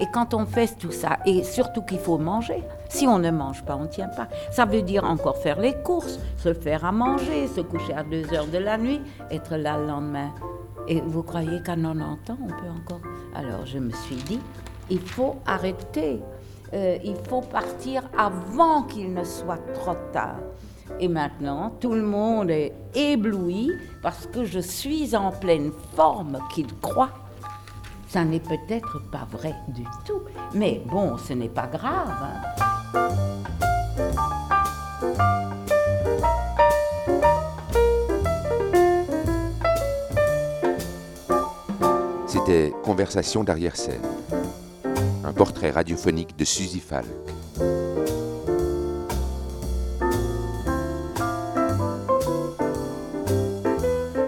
Et 0.00 0.06
quand 0.12 0.34
on 0.34 0.46
fait 0.46 0.76
tout 0.78 0.92
ça, 0.92 1.18
et 1.26 1.42
surtout 1.44 1.82
qu'il 1.82 1.98
faut 1.98 2.18
manger, 2.18 2.62
si 2.88 3.06
on 3.06 3.18
ne 3.18 3.30
mange 3.30 3.62
pas, 3.64 3.76
on 3.76 3.82
ne 3.82 3.86
tient 3.88 4.08
pas. 4.08 4.28
Ça 4.50 4.64
veut 4.64 4.82
dire 4.82 5.04
encore 5.04 5.36
faire 5.38 5.60
les 5.60 5.74
courses, 5.82 6.18
se 6.38 6.52
faire 6.54 6.84
à 6.84 6.92
manger, 6.92 7.46
se 7.48 7.60
coucher 7.60 7.92
à 7.94 8.02
2 8.02 8.32
heures 8.34 8.46
de 8.46 8.58
la 8.58 8.78
nuit, 8.78 9.00
là 9.54 9.78
le 9.78 9.86
lendemain. 9.86 10.30
Et 10.88 11.00
vous 11.00 11.22
croyez 11.22 11.58
qu'à 11.62 11.76
90 11.76 12.02
ans, 12.30 12.38
on 12.42 12.46
peut 12.46 12.70
encore? 12.76 13.00
Alors 13.34 13.64
je 13.66 13.78
me 13.78 13.90
suis 13.90 14.16
dit, 14.16 14.40
il 14.90 15.00
faut 15.00 15.36
arrêter. 15.46 16.20
Euh, 16.72 16.98
il 17.04 17.16
faut 17.28 17.42
partir 17.42 18.02
avant 18.18 18.82
qu'il 18.82 19.12
ne 19.14 19.22
soit 19.24 19.60
trop 19.74 19.94
tard. 20.12 20.36
Et 21.00 21.08
maintenant, 21.08 21.70
tout 21.80 21.94
le 21.94 22.02
monde 22.02 22.50
est 22.50 22.72
ébloui 22.94 23.70
parce 24.02 24.26
que 24.26 24.44
je 24.44 24.60
suis 24.60 25.14
en 25.16 25.30
pleine 25.30 25.70
forme 25.94 26.38
qu'il 26.52 26.66
croit. 26.78 27.10
Ça 28.08 28.24
n'est 28.24 28.40
peut-être 28.40 29.00
pas 29.10 29.26
vrai 29.30 29.54
du 29.68 29.82
tout, 30.04 30.22
mais 30.54 30.82
bon, 30.86 31.18
ce 31.18 31.32
n'est 31.34 31.48
pas 31.48 31.66
grave. 31.66 32.14
hein. 32.94 33.55
C'était 42.46 42.72
Conversation 42.84 43.42
d'arrière-scène, 43.42 44.02
un 45.24 45.32
portrait 45.32 45.72
radiophonique 45.72 46.36
de 46.38 46.44
Suzy 46.44 46.78
Falk. 46.78 47.04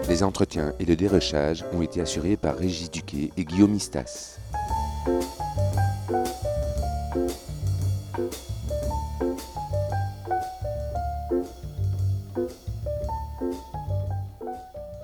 Les 0.09 0.21
entretiens 0.21 0.73
et 0.81 0.85
le 0.85 0.97
dérochage 0.97 1.63
ont 1.71 1.81
été 1.81 2.01
assurés 2.01 2.35
par 2.35 2.57
Régis 2.57 2.91
Duquet 2.91 3.31
et 3.37 3.45
Guillaume 3.45 3.73
Istas. 3.73 4.37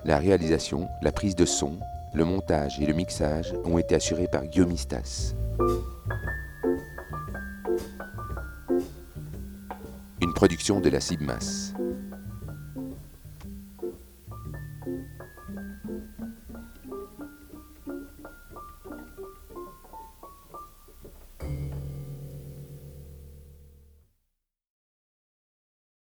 La 0.04 0.18
réalisation, 0.18 0.86
la 1.00 1.12
prise 1.12 1.34
de 1.34 1.46
son, 1.46 1.78
le 2.16 2.24
montage 2.24 2.80
et 2.80 2.86
le 2.86 2.94
mixage 2.94 3.52
ont 3.66 3.76
été 3.76 3.94
assurés 3.94 4.26
par 4.26 4.46
Guillaume 4.46 4.72
Istas. 4.72 5.34
Une 10.22 10.32
production 10.32 10.80
de 10.80 10.88
la 10.88 11.00
CIBMAS. 11.00 11.65